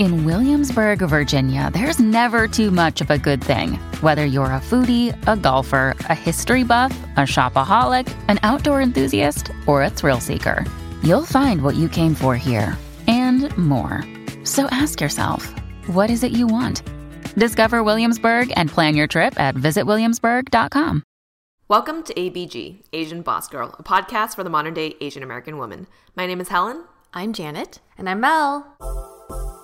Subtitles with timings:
[0.00, 3.74] In Williamsburg, Virginia, there's never too much of a good thing.
[4.00, 9.82] Whether you're a foodie, a golfer, a history buff, a shopaholic, an outdoor enthusiast, or
[9.82, 10.64] a thrill seeker,
[11.02, 14.02] you'll find what you came for here and more.
[14.42, 15.54] So ask yourself,
[15.88, 16.82] what is it you want?
[17.34, 21.02] Discover Williamsburg and plan your trip at visitwilliamsburg.com.
[21.68, 25.86] Welcome to ABG, Asian Boss Girl, a podcast for the modern day Asian American woman.
[26.16, 26.84] My name is Helen.
[27.12, 27.80] I'm Janet.
[27.98, 29.59] And I'm Mel.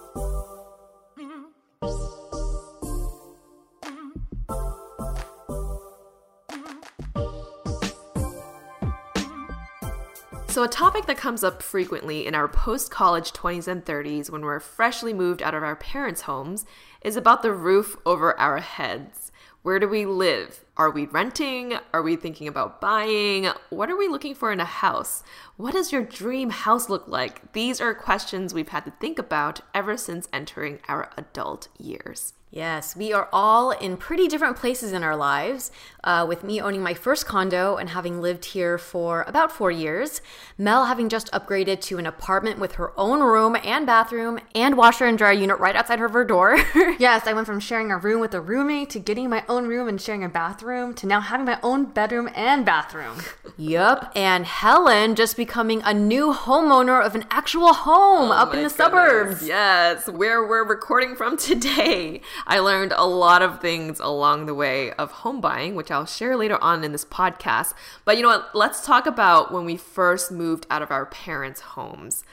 [10.57, 14.41] So, a topic that comes up frequently in our post college 20s and 30s when
[14.41, 16.65] we're freshly moved out of our parents' homes
[17.03, 19.26] is about the roof over our heads.
[19.67, 20.65] Where do we live?
[20.77, 21.77] Are we renting?
[21.93, 23.49] Are we thinking about buying?
[23.69, 25.25] What are we looking for in a house?
[25.57, 27.53] What does your dream house look like?
[27.53, 32.35] These are questions we've had to think about ever since entering our adult years.
[32.51, 35.71] Yes, we are all in pretty different places in our lives.
[36.05, 40.21] Uh, with me owning my first condo and having lived here for about four years,
[40.57, 45.05] Mel having just upgraded to an apartment with her own room and bathroom and washer
[45.05, 46.57] and dryer unit right outside her door.
[47.01, 49.89] yes, I went from sharing a room with a roommate to getting my own room
[49.89, 53.19] and sharing a bathroom to now having my own bedroom and bathroom.
[53.59, 58.63] yup, and Helen just becoming a new homeowner of an actual home oh up in
[58.63, 58.77] the goodness.
[58.77, 59.47] suburbs.
[59.49, 62.21] Yes, where we're recording from today.
[62.47, 66.37] I learned a lot of things along the way of home buying, which I'll share
[66.37, 67.75] later on in this podcast.
[68.05, 68.55] But you know what?
[68.55, 72.25] Let's talk about when we first moved out of our parents' homes.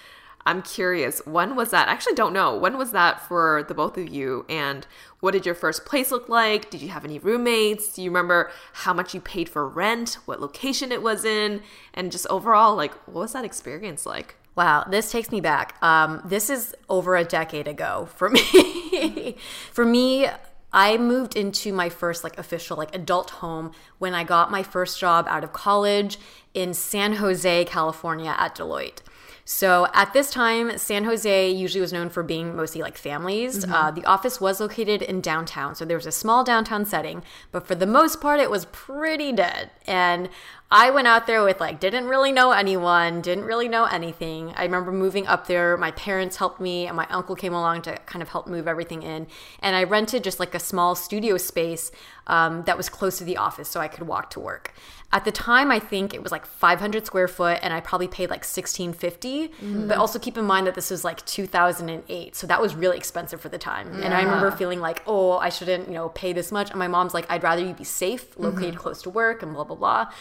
[0.46, 1.88] I'm curious, when was that?
[1.88, 2.58] I actually don't know.
[2.58, 4.46] When was that for the both of you?
[4.50, 4.86] And
[5.22, 6.70] what did your first place look like?
[6.70, 7.94] Did you have any roommates?
[7.94, 10.18] Do you remember how much you paid for rent?
[10.26, 11.62] What location it was in?
[11.94, 14.36] And just overall, like, what was that experience like?
[14.56, 15.76] Wow, this takes me back.
[15.82, 19.38] Um, this is over a decade ago for me.
[19.72, 20.28] for me,
[20.72, 25.00] I moved into my first like official like adult home when I got my first
[25.00, 26.18] job out of college
[26.54, 29.02] in San Jose, California at Deloitte.
[29.46, 33.66] So at this time, San Jose usually was known for being mostly like families.
[33.66, 33.74] Mm-hmm.
[33.74, 37.68] Uh, the office was located in downtown, so there was a small downtown setting, but
[37.68, 39.72] for the most part, it was pretty dead.
[39.86, 40.30] And
[40.72, 44.54] I went out there with like, didn't really know anyone, didn't really know anything.
[44.56, 45.78] I remember moving up there.
[45.78, 49.04] My parents helped me, and my uncle came along to kind of help move everything
[49.04, 49.28] in.
[49.60, 51.92] And I rented just like a small studio space
[52.26, 54.74] um, that was close to the office so I could walk to work.
[55.14, 58.32] At the time, I think it was like 500 square foot, and I probably paid
[58.32, 59.50] like 1650.
[59.50, 59.88] Mm.
[59.88, 63.40] But also keep in mind that this was like 2008, so that was really expensive
[63.40, 63.94] for the time.
[63.94, 64.06] Yeah.
[64.06, 66.72] And I remember feeling like, oh, I shouldn't, you know, pay this much.
[66.72, 68.78] And my mom's like, I'd rather you be safe, located mm-hmm.
[68.78, 70.12] close to work, and blah blah blah.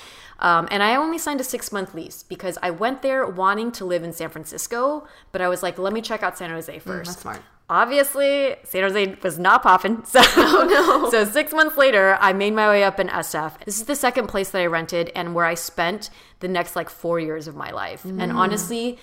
[0.41, 3.87] Um, and I only signed a six month lease because I went there wanting to
[3.87, 7.11] live in San Francisco, but I was like, let me check out San Jose first.
[7.11, 10.05] Mm, that's smart obviously San Jose was not popping.
[10.13, 11.11] So, oh, no.
[11.11, 13.65] so six months later, I made my way up in SF.
[13.65, 16.11] This is the second place that I rented and where I spent
[16.41, 18.03] the next like four years of my life.
[18.03, 18.23] Mm.
[18.23, 18.99] And honestly,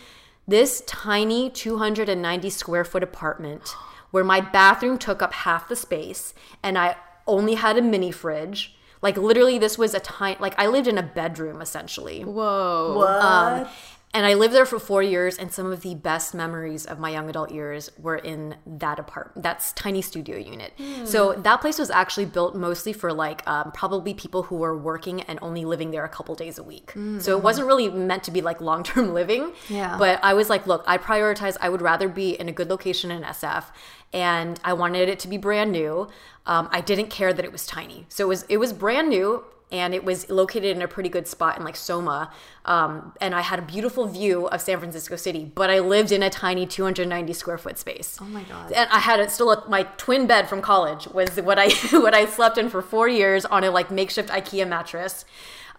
[0.47, 3.75] this tiny 290 square foot apartment
[4.12, 6.95] where my bathroom took up half the space and I
[7.25, 8.75] only had a mini fridge.
[9.01, 10.38] Like literally, this was a tiny.
[10.39, 12.24] Like I lived in a bedroom essentially.
[12.24, 12.95] Whoa!
[12.98, 13.22] What?
[13.22, 13.68] Um,
[14.12, 17.12] and I lived there for four years, and some of the best memories of my
[17.12, 20.74] young adult years were in that apartment, that's tiny studio unit.
[20.80, 21.06] Mm.
[21.06, 25.22] So that place was actually built mostly for like um, probably people who were working
[25.22, 26.92] and only living there a couple days a week.
[26.96, 27.22] Mm.
[27.22, 29.52] So it wasn't really meant to be like long term living.
[29.70, 29.96] Yeah.
[30.00, 31.56] But I was like, look, I prioritize.
[31.62, 33.66] I would rather be in a good location in SF,
[34.12, 36.08] and I wanted it to be brand new.
[36.48, 39.44] Um, I didn't care that it was tiny, so it was it was brand new
[39.71, 42.31] and it was located in a pretty good spot in like Soma.
[42.66, 46.24] Um, and I had a beautiful view of San Francisco City, but I lived in
[46.24, 48.18] a tiny 290 square foot space.
[48.19, 48.71] Oh my god.
[48.71, 52.13] And I had it still a, my twin bed from college was what I what
[52.13, 55.25] I slept in for four years on a like makeshift IKEA mattress.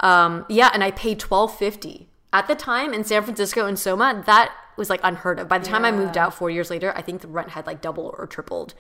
[0.01, 4.23] Um, yeah, and I paid twelve fifty at the time in San Francisco and Soma.
[4.27, 5.49] That was like unheard of.
[5.49, 7.81] By the time I moved out four years later, I think the rent had like
[7.81, 8.75] doubled or tripled.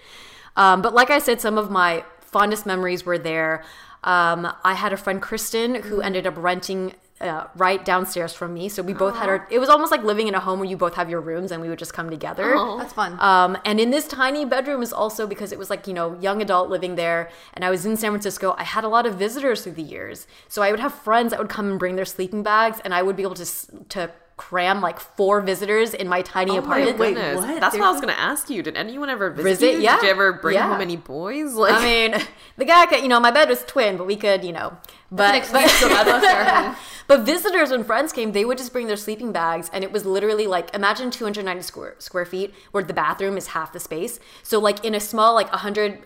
[0.56, 3.62] Um, but like I said, some of my fondest memories were there.
[4.04, 8.68] Um, I had a friend, Kristen, who ended up renting uh, right downstairs from me.
[8.68, 10.76] So we both had our, it was almost like living in a home where you
[10.76, 12.54] both have your rooms and we would just come together.
[12.78, 13.20] That's fun.
[13.20, 16.40] Um, and in this tiny bedroom is also because it was like, you know, young
[16.40, 17.30] adult living there.
[17.52, 18.54] And I was in San Francisco.
[18.56, 20.26] I had a lot of visitors through the years.
[20.48, 23.02] So I would have friends that would come and bring their sleeping bags and I
[23.02, 23.46] would be able to,
[23.90, 26.98] to cram like four visitors in my tiny oh apartment.
[26.98, 27.36] wait, Goodness.
[27.36, 27.60] what?
[27.60, 28.62] That's what I was going to ask you.
[28.62, 29.72] Did anyone ever visit, Visit?
[29.74, 29.80] you?
[29.82, 29.96] Yeah.
[29.96, 30.68] Did you ever bring Yeah.
[30.72, 31.52] home any boys?
[31.52, 32.14] Like, I mean,
[32.56, 34.78] the guy could, you know, my bed was twin, but we could, you know,
[35.12, 36.76] but, but,
[37.06, 40.06] but visitors and friends came, they would just bring their sleeping bags, and it was
[40.06, 44.20] literally like imagine 290 square square feet, where the bathroom is half the space.
[44.42, 45.98] So like in a small like 100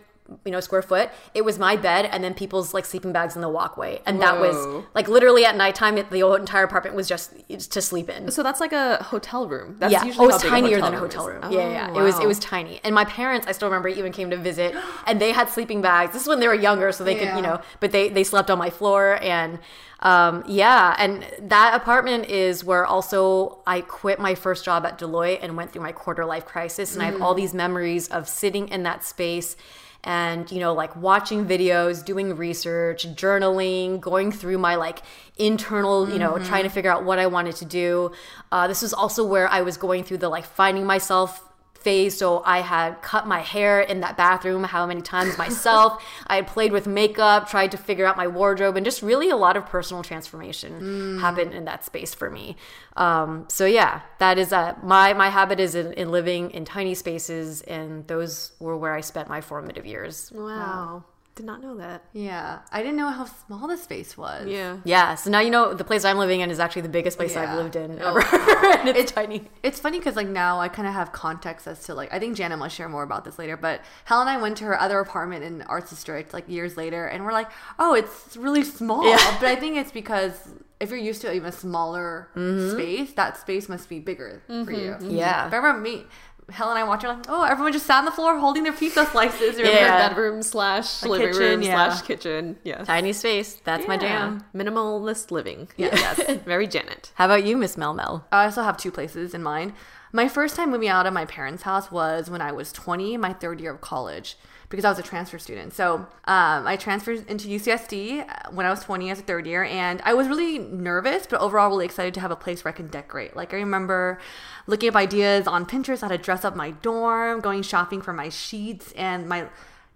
[0.44, 3.42] you know square foot it was my bed and then people's like sleeping bags in
[3.42, 7.06] the walkway and that was like literally at nighttime it, the whole entire apartment was
[7.06, 7.34] just
[7.70, 9.76] to sleep in so that's like a hotel room.
[9.78, 11.42] That's yeah, usually oh, how big tinier hotel than a hotel room.
[11.44, 12.00] yeah, yeah, Oh, yeah.
[12.00, 12.80] it was it was tiny.
[12.84, 14.74] And my parents, I still remember, even came to visit,
[15.06, 16.12] and they had sleeping bags.
[16.12, 18.50] This is when they were younger, so they could, you know, but they they slept
[18.50, 19.58] on my floor, and
[20.00, 25.38] um, yeah, and that apartment is where also I quit my first job at Deloitte
[25.42, 28.68] and went through my quarter life crisis, and I have all these memories of sitting
[28.68, 29.56] in that space
[30.04, 35.00] and you know like watching videos doing research journaling going through my like
[35.36, 38.12] internal you know trying to figure out what i wanted to do.
[38.52, 41.48] Uh, this was also where i was going through the like finding myself
[41.84, 46.02] phase so i had cut my hair in that bathroom how many times myself.
[46.26, 49.36] I had played with makeup tried to figure out my wardrobe and just really a
[49.36, 52.56] lot of personal transformation happened in that space for me.
[52.96, 56.94] Um, so yeah that is uh, my my habit is in, in living in tiny
[56.94, 60.32] spaces and those were where i spent my formative years.
[60.34, 61.04] Wow.
[61.34, 62.04] Did not know that.
[62.12, 62.60] yeah.
[62.70, 64.46] I didn't know how small the space was.
[64.46, 64.78] Yeah.
[64.84, 67.36] yeah so now you know the place i'm living in is actually the biggest place
[67.36, 68.16] i've lived in Oh.
[68.16, 68.20] ever
[68.78, 71.94] and it's tiny It's funny because like now I kind of have context as to
[71.94, 74.56] like I think Jana will share more about this later, but Helen and I went
[74.58, 78.36] to her other apartment in Arts District like years later, and we're like, oh, it's
[78.36, 79.08] really small.
[79.08, 79.19] Yeah.
[79.40, 80.34] But I think it's because
[80.81, 82.70] if you're used to even a smaller mm-hmm.
[82.72, 85.10] space, that space must be bigger for mm-hmm.
[85.10, 85.19] you.
[85.19, 85.46] Yeah.
[85.46, 86.04] If I remember me,
[86.50, 88.73] Helen and I watched her like, oh, everyone just sat on the floor holding their
[88.73, 89.56] pizza slices.
[89.56, 89.81] Remember?
[89.81, 90.08] Yeah.
[90.08, 91.88] Bedroom slash living kitchen, room yeah.
[91.91, 92.56] slash kitchen.
[92.64, 92.87] Yes.
[92.87, 95.69] tiny space that's my jam Minimalist living.
[95.76, 96.20] Yes.
[96.44, 97.12] Very Janet.
[97.14, 99.73] how about you miss mel mel I also have two places in mind.
[100.12, 103.32] My first time moving out of my parents' house was when I was 20, my
[103.32, 104.37] third year of college,
[104.74, 105.72] because I was a transfer student.
[105.72, 105.94] So
[106.24, 110.02] um, I transferred into UCSD uh, when I was 20 as a third year, and
[110.04, 112.88] I was really nervous, but overall really excited to have a place where I can
[112.88, 113.36] decorate.
[113.36, 114.18] Like I remember
[114.66, 118.28] looking up ideas on Pinterest how to dress up my dorm, going shopping for my
[118.28, 119.46] sheets, and my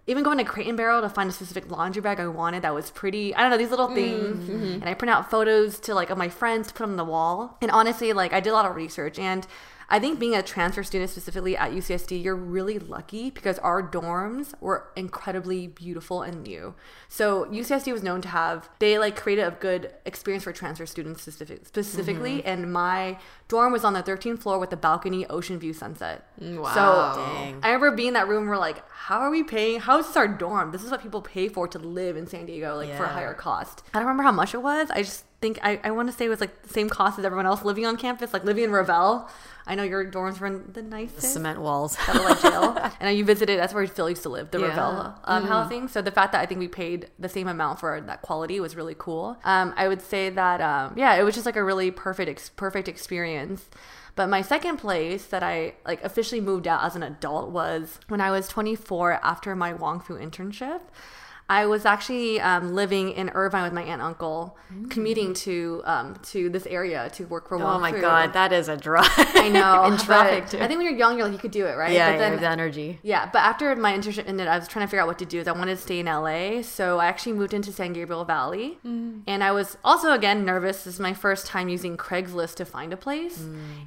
[0.06, 2.72] even going to Crate and Barrel to find a specific laundry bag I wanted that
[2.72, 3.34] was pretty.
[3.34, 6.28] I don't know these little things, and I print out photos to like of my
[6.30, 7.58] friends to put on the wall.
[7.60, 9.46] And honestly, like I did a lot of research, and
[9.90, 14.52] I think being a transfer student specifically at UCSD, you're really lucky because our dorms
[14.60, 16.74] were incredibly beautiful and new.
[17.08, 21.22] So UCSD was known to have they like created a good experience for transfer students
[21.22, 22.48] specific, specifically, mm-hmm.
[22.48, 23.18] and my
[23.48, 26.28] dorm was on the 13th floor with a balcony, ocean view, sunset.
[26.38, 26.74] Wow.
[26.74, 27.60] So Dang.
[27.62, 28.46] I remember being in that room.
[28.46, 29.80] We're like, how are we paying?
[29.80, 30.70] How is this our dorm?
[30.70, 33.32] This is what people pay for to live in San Diego, like for a higher
[33.32, 33.82] cost.
[33.94, 34.90] I don't remember how much it was.
[34.90, 37.24] I just think I, I want to say it was like the same cost as
[37.24, 39.28] everyone else living on campus, like living in Revelle.
[39.66, 41.32] I know your dorms were in the nicest.
[41.34, 42.74] cement walls Satellite jail.
[43.00, 43.58] and I- you visited.
[43.58, 44.70] That's where Phil used to live, the Yeah.
[44.70, 45.88] Revelle um, housing.
[45.88, 48.74] So the fact that I think we paid the same amount for that quality was
[48.76, 49.36] really cool.
[49.44, 52.48] Um, I would say that um, yeah, it was just like a really perfect ex-
[52.48, 53.68] perfect experience.
[54.16, 58.20] But my second place that I like officially moved out as an adult was when
[58.20, 60.80] I was 24 after my Wong Fu internship.
[61.50, 64.58] I was actually um, living in Irvine with my aunt and uncle,
[64.90, 68.00] commuting to um, to this area to work for oh my Fu.
[68.02, 69.84] god that is a drive I know.
[69.84, 71.92] in traffic too I think when you're young, you're like you could do it, right?
[71.92, 74.84] yeah, but yeah then, with energy yeah, but after my internship ended, I was trying
[74.84, 75.42] to figure out what to do.
[75.46, 79.42] I wanted to stay in LA, so I actually moved into San Gabriel Valley, and
[79.42, 80.84] I was also again nervous.
[80.84, 83.42] This is my first time using Craigslist to find a place,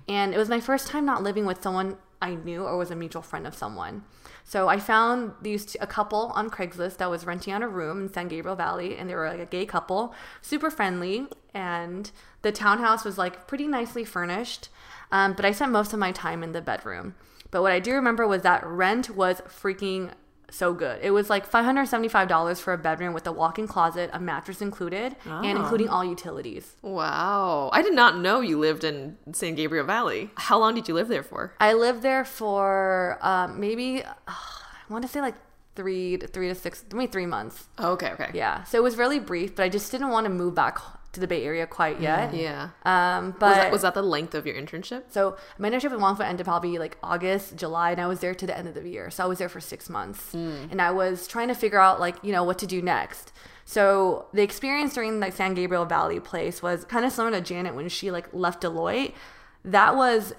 [0.07, 2.95] and it was my first time not living with someone I knew or was a
[2.95, 4.03] mutual friend of someone.
[4.43, 8.13] So I found these a couple on Craigslist that was renting out a room in
[8.13, 13.05] San Gabriel Valley, and they were like a gay couple, super friendly, and the townhouse
[13.05, 14.69] was like pretty nicely furnished.
[15.11, 17.15] Um, but I spent most of my time in the bedroom.
[17.51, 20.11] But what I do remember was that rent was freaking
[20.51, 20.99] so good.
[21.01, 25.57] It was like $575 for a bedroom with a walk-in closet, a mattress included, and
[25.57, 25.61] Oh.
[25.61, 26.75] including all utilities.
[26.81, 27.69] Wow.
[27.73, 30.29] I did not know you lived in San Gabriel Valley.
[30.35, 31.53] How long did you live there for?
[31.59, 35.35] I lived there for um, maybe uh, I want to say like
[35.75, 37.67] three to three to six, maybe three months.
[37.79, 38.29] Okay, okay.
[38.33, 40.77] Yeah, so it was really brief, but I just didn't want to move back
[41.13, 42.33] to the Bay Area quite yet.
[42.33, 42.69] Yeah.
[42.83, 45.03] Um, but Was that, was that the length of your internship?
[45.09, 48.33] so my internship in Wong Fu ended probably like August, July, and I was there
[48.33, 49.09] to the end of the year.
[49.11, 52.15] So I was there for six months, and I was trying to figure out like
[52.23, 53.33] you know what to do next.
[53.65, 57.75] So the experience during the San Gabriel Valley place was kind of similar to Janet
[57.75, 59.13] when she like left Deloitte.
[59.63, 60.33] That was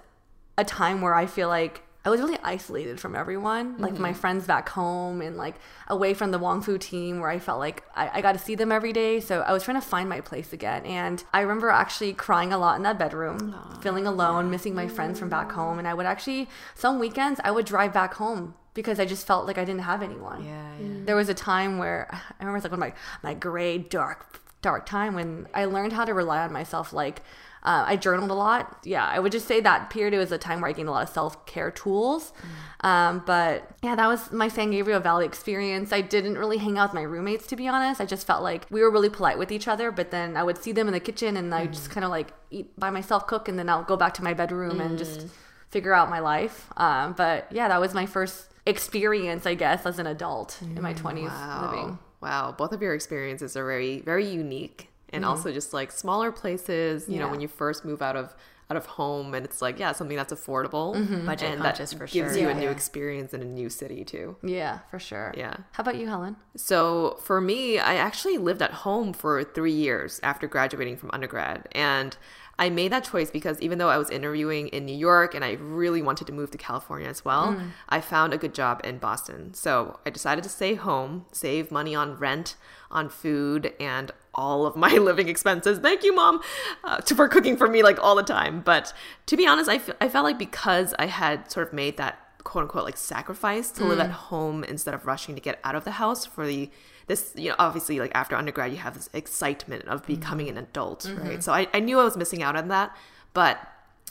[0.59, 4.19] a time where I feel like I was really isolated from everyone, like my mm-hmm.
[4.19, 5.55] friends back home and like
[5.87, 8.57] away from the Wong Fu team where I felt like I, I got to see
[8.57, 9.21] them every day.
[9.21, 10.85] So I was trying to find my place again.
[10.85, 15.21] And I remember actually crying a lot in that bedroom, feeling alone, missing my friends
[15.21, 15.79] from back home.
[15.79, 19.47] And I would actually, some weekends, I would drive back home because I just felt
[19.47, 20.45] like I didn't have anyone.
[20.45, 20.87] Yeah, yeah.
[20.87, 21.07] Mm.
[21.07, 24.41] There was a time where I remember it's like one of my, my gray, dark,
[24.61, 26.93] dark time when I learned how to rely on myself.
[26.93, 27.23] Like,
[27.65, 28.79] uh, I journaled a lot.
[28.85, 31.05] Yeah, I would just say that period was a time where I gained a lot
[31.05, 32.33] of self care tools.
[32.81, 35.93] Um, but yeah, that was my San Gabriel Valley experience.
[35.93, 38.01] I didn't really hang out with my roommates, to be honest.
[38.01, 40.59] I just felt like we were really polite with each other, but then I would
[40.59, 43.49] see them in the kitchen and I just kind of like eat by myself, cook,
[43.49, 45.29] and then I'll go back to my bedroom and just
[45.69, 46.69] figure out my life.
[46.77, 50.95] Um, but yeah, that was my first experience, I guess, as an adult in my
[50.95, 51.99] 20s living.
[52.21, 52.55] Wow.
[52.57, 54.89] Both of your experiences are very, very unique.
[55.13, 55.31] And mm-hmm.
[55.31, 58.35] also just like smaller places, you know, when you first move out of
[58.71, 60.95] out of home and it's like, yeah, something that's affordable.
[60.97, 61.27] Mm-hmm.
[61.27, 62.43] Budget and conscious that for gives sure.
[62.43, 62.61] you a Yeah.
[62.61, 64.37] new experience in a new city too.
[64.43, 65.35] Yeah, for sure.
[65.37, 65.57] Yeah.
[65.73, 66.37] How about you, Helen?
[66.57, 71.69] So for me, I actually lived at home for three years after graduating from undergrad.
[71.73, 72.17] And
[72.59, 75.53] I made that choice because even though I was interviewing in New York and I
[75.53, 77.71] really wanted to move to California as well, mm.
[77.89, 79.53] I found a good job in Boston.
[79.53, 82.57] So I decided to stay home, save money on rent,
[82.91, 85.79] on food, and all of my living expenses.
[85.79, 86.41] Thank you, mom,
[86.85, 88.61] uh, for cooking for me like all the time.
[88.61, 88.93] But
[89.27, 92.63] to be honest, I, I felt like because I had sort of made that quote
[92.63, 94.05] unquote like sacrifice to live mm.
[94.05, 96.71] at home instead of rushing to get out of the house for the
[97.07, 100.15] this you know obviously like after undergrad you have this excitement of mm-hmm.
[100.15, 101.17] becoming an adult right?
[101.17, 101.41] Mm-hmm.
[101.41, 102.97] So I, I knew i was missing out on that.
[103.35, 103.61] But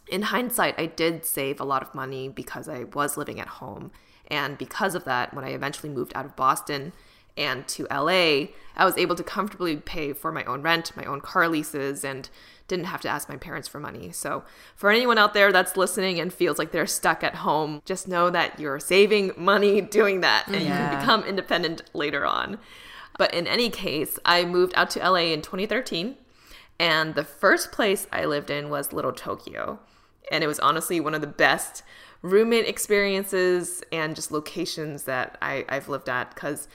[0.08, 3.92] in hindsight i did save a lot of money because i was living at home.
[4.28, 6.94] And because of that when i eventually moved out of boston
[7.38, 11.22] and to LA, I was able to comfortably pay for my own rent, my own
[11.22, 12.30] car leases, and
[12.68, 14.12] didn't have to ask my parents for money.
[14.12, 14.44] So,
[14.76, 18.30] for anyone out there that's listening and feels like they're stuck at home, just know
[18.30, 22.58] that you're saving money doing that and you can become independent later on.
[23.18, 26.16] But in any case, I moved out to LA in 2013,
[26.80, 29.80] and the first place I lived in was Little Tokyo.
[30.32, 31.84] And it was honestly one of the best
[32.22, 36.68] roommate experiences and just locations that I, I've lived at because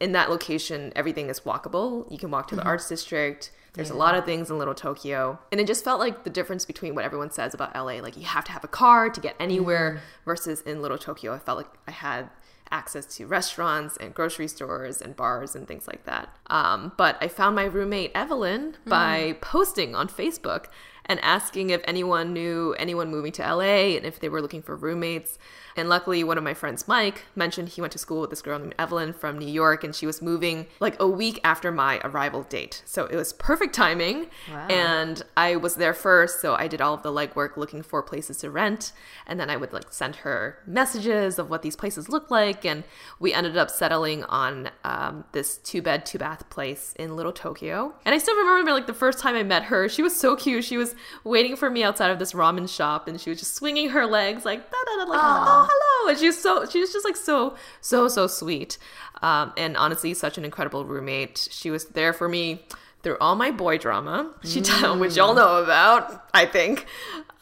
[0.00, 2.10] in that location, everything is walkable.
[2.10, 2.68] You can walk to the mm-hmm.
[2.68, 3.52] arts district.
[3.72, 5.38] There's a lot of things in Little Tokyo.
[5.52, 8.24] And it just felt like the difference between what everyone says about LA, like you
[8.24, 10.24] have to have a car to get anywhere, mm-hmm.
[10.24, 12.30] versus in Little Tokyo, I felt like I had
[12.72, 16.28] access to restaurants and grocery stores and bars and things like that.
[16.48, 18.90] Um, but I found my roommate Evelyn mm-hmm.
[18.90, 20.66] by posting on Facebook
[21.10, 24.76] and asking if anyone knew anyone moving to LA and if they were looking for
[24.76, 25.38] roommates.
[25.76, 28.58] And luckily, one of my friends, Mike, mentioned he went to school with this girl
[28.58, 32.42] named Evelyn from New York, and she was moving like a week after my arrival
[32.42, 32.82] date.
[32.84, 34.26] So it was perfect timing.
[34.68, 38.38] And I was there first, so I did all of the legwork looking for places
[38.38, 38.92] to rent.
[39.26, 42.64] And then I would like send her messages of what these places look like.
[42.64, 42.84] And
[43.18, 47.94] we ended up settling on um, this two bed, two bath place in Little Tokyo.
[48.04, 50.64] And I still remember like the first time I met her, she was so cute.
[50.64, 53.90] She was waiting for me outside of this ramen shop, and she was just swinging
[53.90, 56.92] her legs like da da da, like oh hello, and she was so she was
[56.92, 58.78] just like so so so sweet.
[59.22, 61.48] Um, and honestly, such an incredible roommate.
[61.50, 62.64] She was there for me
[63.02, 64.60] through all my boy drama, she
[64.98, 66.86] which y'all know about, I think.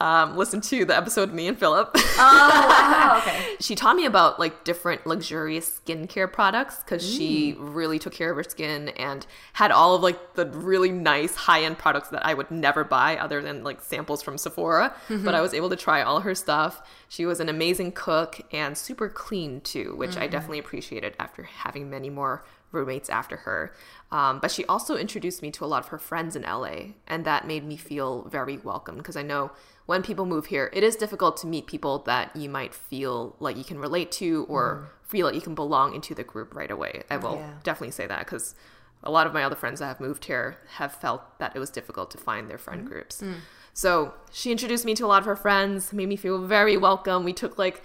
[0.01, 1.91] Um, listen to the episode with me and Philip.
[1.95, 3.57] Oh, okay.
[3.59, 8.37] she taught me about like different luxurious skincare products because she really took care of
[8.37, 12.35] her skin and had all of like the really nice high end products that I
[12.35, 14.95] would never buy other than like samples from Sephora.
[15.25, 16.81] But I was able to try all her stuff.
[17.09, 21.91] She was an amazing cook and super clean too, which I definitely appreciated after having
[21.91, 23.73] many more roommates after her.
[24.11, 27.25] Um, but she also introduced me to a lot of her friends in LA, and
[27.25, 29.51] that made me feel very welcome because I know
[29.89, 33.57] when people move here, it is difficult to meet people that you might feel like
[33.57, 35.09] you can relate to or mm-hmm.
[35.09, 37.05] feel like you can belong into the group right away.
[37.09, 37.55] I will Yeah.
[37.63, 38.55] definitely say that because
[39.03, 41.71] a lot of my other friends that have moved here have felt that it was
[41.71, 42.93] difficult to find their friend mm-hmm.
[42.93, 43.23] groups.
[43.23, 43.37] Mm.
[43.73, 47.25] So she introduced me to a lot of her friends, made me feel very welcome.
[47.25, 47.83] We took like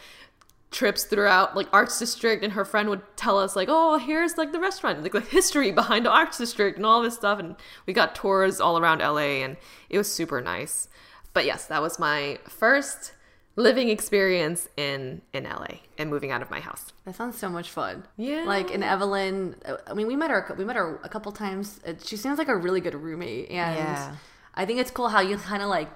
[0.72, 4.52] trips throughout like arts district and her friend would tell us like oh here's like
[4.52, 7.56] the restaurant like the history behind the arts district and all this stuff and
[7.86, 9.56] we got tours all around la and
[9.92, 10.90] it was super nice
[11.34, 13.13] but yes that was my first
[13.56, 15.68] living experience in in la
[16.00, 17.96] and moving out of my house That sounds so much fun.
[18.18, 18.44] Yeah.
[18.56, 20.42] Like in Evelyn, uh, I mean, we met her.
[20.58, 21.80] We met her a couple times.
[21.86, 24.16] Uh, She sounds like a really good roommate, and Yeah.
[24.56, 25.90] I think it's cool how you kind of like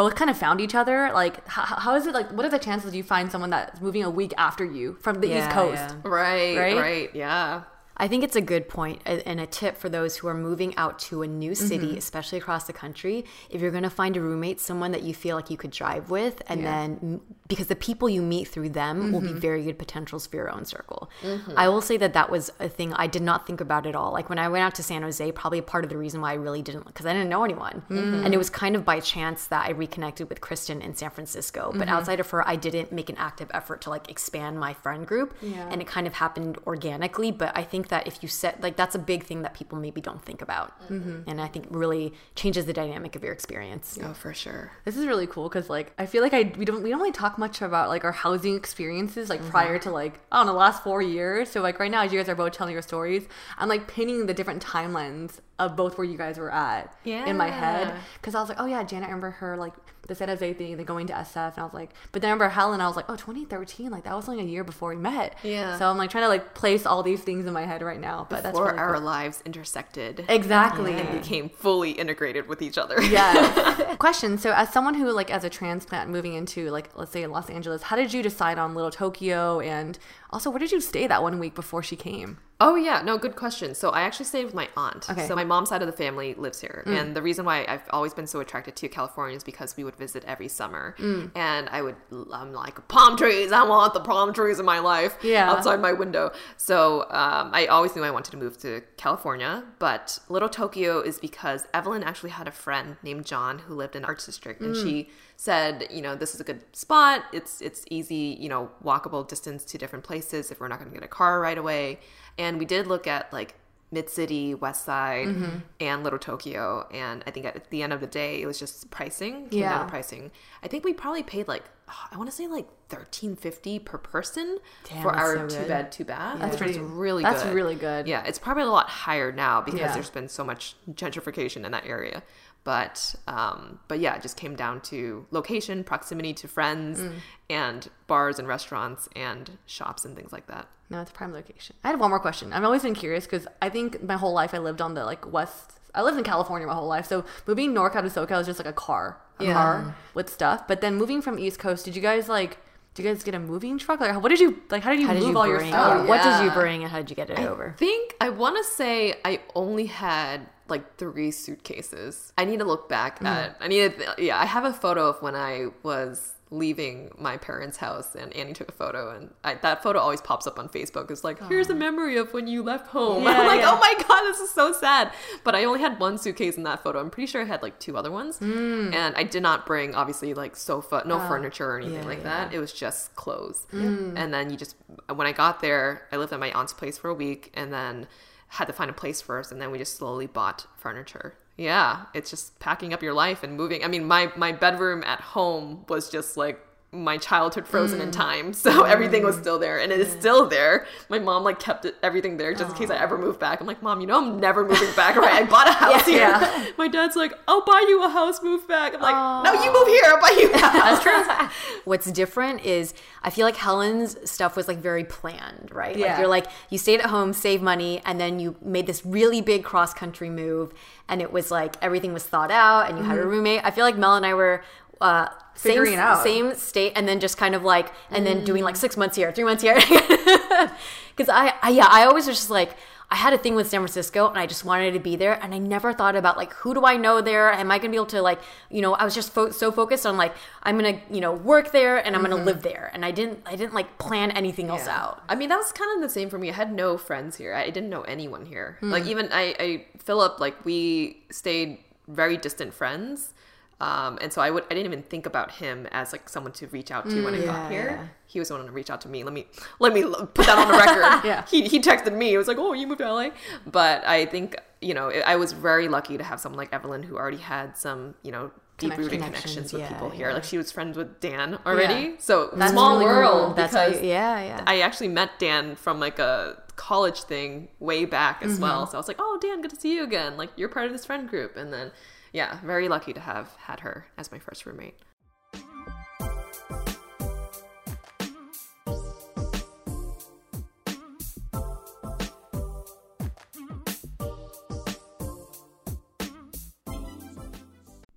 [0.00, 0.98] both kind of found each other.
[1.22, 2.28] Like, how, how is it like?
[2.36, 5.28] What are the chances you find someone that's moving a week after you from the
[5.36, 5.86] East Coast?
[5.90, 6.10] yeah.
[6.20, 6.76] right Right?
[6.88, 7.62] right yeah
[7.96, 8.66] I think it's a good
[9.06, 11.98] and a tip for those who are moving out to a new city, Mm-hmm.
[11.98, 13.24] especially across the country.
[13.50, 16.10] If you're going to find a roommate, someone that you feel like you could drive
[16.10, 19.34] with, and then because the people you meet through them will Mm-hmm.
[19.34, 21.10] be very good potentials for your own circle.
[21.56, 24.12] I will say that that was a thing I did not think about at all.
[24.12, 26.34] Like when I went out to San Jose, probably part of the reason why I
[26.34, 27.82] really didn't, because I didn't know anyone.
[27.88, 28.24] Mm-hmm.
[28.24, 31.70] And it was kind of by chance that I reconnected with Kristen in San Francisco.
[31.72, 31.88] But Mm-hmm.
[31.96, 35.34] outside of her, I didn't make an active effort to like expand my friend group.
[35.40, 35.68] Yeah.
[35.70, 37.30] And it kind of happened organically.
[37.32, 40.00] But I think that if you set, like, that's a big thing that people maybe
[40.00, 40.80] don't think about.
[40.90, 41.28] Mm-hmm.
[41.28, 43.98] And I think really changes the dynamic of your experience.
[44.02, 46.82] oh for sure This is really cool because like I feel like I we don't
[46.82, 50.38] we don't really talk much about like our housing experiences like prior to like I
[50.38, 51.50] don't know the last four years.
[51.50, 53.26] So like right now as you guys are both telling your stories,
[53.58, 57.26] I'm like pinning the different timelines of both where you guys were at yeah.
[57.26, 59.72] in my head because I was like, oh yeah, Janet, I remember her like
[60.06, 62.32] the San Jose thing, then going to SF, and I was like, but then I
[62.32, 64.96] remember Helen, I was like, oh 2013, like that was only a year before we
[64.96, 65.36] met.
[65.42, 65.78] Yeah.
[65.78, 68.26] So I'm like trying to like place all these things in my head right now,
[68.28, 69.02] but that's before really our cool.
[69.02, 70.92] lives intersected exactly.
[70.92, 73.96] and became fully integrated with each other Yeah.
[73.98, 74.38] Question.
[74.38, 77.82] So, as someone who, like, as a transplant moving into, like, let's say Los Angeles,
[77.82, 79.60] how did you decide on Little Tokyo?
[79.60, 79.98] And
[80.30, 82.38] also, where did you stay that one week before she came?
[82.58, 83.74] Oh yeah, no, good question.
[83.74, 85.10] So I actually stayed with my aunt.
[85.10, 85.26] Okay.
[85.26, 86.98] So my mom's side of the family lives here, mm.
[86.98, 89.96] and the reason why I've always been so attracted to California is because we would
[89.96, 91.30] visit every summer, mm.
[91.34, 91.96] and I would,
[92.32, 93.52] I'm like palm trees.
[93.52, 95.18] I want the palm trees in my life.
[95.22, 95.50] Yeah.
[95.50, 96.32] Outside my window.
[96.56, 101.18] So um, I always knew I wanted to move to California, but Little Tokyo is
[101.18, 104.82] because Evelyn actually had a friend named John who lived in Arts District, and mm.
[104.82, 107.24] she said, you know, this is a good spot.
[107.32, 110.94] It's it's easy, you know, walkable distance to different places if we're not going to
[110.94, 112.00] get a car right away.
[112.38, 113.54] And we did look at like
[113.92, 115.58] Mid City, West Side, Mm-hmm.
[115.80, 116.88] and Little Tokyo.
[116.92, 119.48] And I think at the end of the day, it was just pricing.
[119.48, 119.78] Came down Yeah.
[119.84, 120.30] to pricing.
[120.62, 121.64] I think we probably paid like
[122.10, 124.58] I want to say like thirteen fifty per person
[124.88, 126.40] Damn, for our so two bed, two bath.
[126.40, 127.54] That's which was pretty- really that's good.
[127.54, 128.08] really good.
[128.08, 129.94] Yeah, it's probably a lot higher now because Yeah.
[129.94, 132.24] there's been so much gentrification in that area.
[132.66, 137.12] But um, but yeah, it just came down to location, proximity to friends, Mm.
[137.48, 140.66] and bars and restaurants and shops and things like that.
[140.90, 141.76] No, it's a prime location.
[141.84, 142.52] I had one more question.
[142.52, 145.32] I've always been curious because I think my whole life I lived on the, like,
[145.32, 145.78] west.
[145.94, 147.06] I lived in California my whole life.
[147.06, 149.52] So, moving north out of SoCal is just like a car, a Yeah.
[149.54, 150.66] car with stuff.
[150.66, 152.58] But then moving from East Coast, did you guys, like,
[152.94, 154.00] did you guys get a moving truck?
[154.00, 155.70] Like, what did you, like, how did you How did move you all your bring?
[155.70, 156.08] stuff?
[156.08, 157.70] What did you bring, and how did you get it over?
[157.76, 162.32] I think I want to say I only had like three suitcases.
[162.38, 163.26] I need to look back Mm.
[163.26, 163.56] at.
[163.60, 164.14] I need to.
[164.18, 168.52] Yeah, I have a photo of when I was leaving my parents' house, and Annie
[168.52, 171.10] took a photo, and I, that photo always pops up on Facebook.
[171.10, 173.24] It's like, here's a memory of when you left home.
[173.26, 173.72] Yeah, I'm like, yeah.
[173.72, 175.10] oh my god, this is so sad.
[175.42, 177.00] But I only had one suitcase in that photo.
[177.00, 178.94] I'm pretty sure I had like two other ones, Mm.
[178.94, 182.22] and I did not bring obviously like sofa, no Oh, furniture or anything yeah, like
[182.22, 182.54] that.
[182.54, 183.66] It was just clothes.
[183.72, 184.12] Mm.
[184.16, 184.76] And then you just,
[185.12, 188.06] when I got there, I lived at my aunt's place for a week and then
[188.48, 189.52] had to find a place first.
[189.52, 191.34] And then we just slowly bought furniture.
[191.56, 193.82] Yeah, it's just packing up your life and moving.
[193.82, 196.60] I mean, my, my bedroom at home was just like
[197.04, 198.02] my childhood frozen Mm.
[198.04, 198.52] in time.
[198.66, 200.86] So everything was still there and it is still there.
[201.08, 203.60] My mom like kept it, everything there just in case I ever moved back.
[203.60, 205.14] I'm like, mom, you know, I'm never moving back.
[205.16, 205.34] Right?
[205.34, 206.18] I bought a house here.
[206.18, 206.66] Yeah.
[206.78, 208.94] My dad's like, I'll buy you a house, move back.
[208.94, 210.02] I'm like, no, you move here.
[210.06, 211.02] I'll buy you a house.
[211.04, 211.80] That's true.
[211.84, 215.94] What's different is I feel like Helen's stuff was like very planned, right?
[215.94, 216.18] Like Yeah.
[216.18, 219.62] you're like you stayed at home, save money, and then you made this really big
[219.64, 220.72] cross country move,
[221.08, 223.60] and it was like everything was thought out, and you had a roommate.
[223.64, 224.62] I feel like Mel and I were.
[225.00, 226.22] Uh, same, Figuring it out.
[226.22, 229.32] same state, and then just kind of like, and then doing like six months here,
[229.32, 229.78] three months here.
[231.16, 232.76] Because I, I, yeah, I always was just like,
[233.10, 235.42] I had a thing with San Francisco and I just wanted to be there.
[235.42, 237.50] And I never thought about like, who do I know there?
[237.52, 239.72] Am I going to be able to like, you know, I was just fo- so
[239.72, 242.62] focused on like, I'm going to, you know, work there and I'm going to live
[242.62, 242.90] there.
[242.92, 245.22] And I didn't, I didn't like plan anything else out.
[245.28, 246.50] I mean, that was kind of the same for me.
[246.50, 247.54] I had no friends here.
[247.54, 248.76] I didn't know anyone here.
[248.80, 248.90] Hmm.
[248.90, 251.78] Like even I, I Philip, like we stayed
[252.08, 253.32] very distant friends.
[253.78, 256.66] Um, and so I would I didn't even think about him as like someone to
[256.68, 257.86] reach out to when I yeah, got here.
[258.00, 258.06] yeah.
[258.26, 259.22] He was the one to reach out to me.
[259.22, 259.46] Let me
[259.78, 261.26] let me put that on the record.
[261.26, 261.44] Yeah.
[261.46, 262.32] He he texted me.
[262.32, 263.30] It was like, "Oh, you moved to LA."
[263.66, 267.16] But I think, you know, I was very lucky to have someone like Evelyn who
[267.16, 270.32] already had some, you know, deep rooted Connections, connections, with yeah, people here.
[270.32, 273.14] Like she was friends with Dan already, so That's small really cool.
[273.14, 273.56] world.
[273.56, 274.64] That's how because you- yeah, yeah.
[274.66, 278.82] I actually met Dan from like a college thing way back as well.
[278.82, 278.90] Mm-hmm.
[278.92, 280.36] So I was like, oh Dan, good to see you again.
[280.38, 281.90] Like you're part of this friend group, and then
[282.36, 284.98] yeah, very lucky to have had her as my first roommate.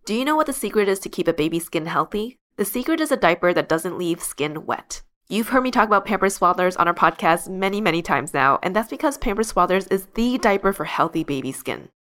[0.05, 2.35] Do you know what the secret is to keep a baby's skin healthy?
[2.57, 5.01] The secret is a diaper that doesn't leave skin wet.
[5.29, 8.75] You've heard me talk about Pampers Swaddlers on our podcast many, many times now, and
[8.75, 11.87] that's because Pampers Swaddlers is the diaper for healthy baby skin.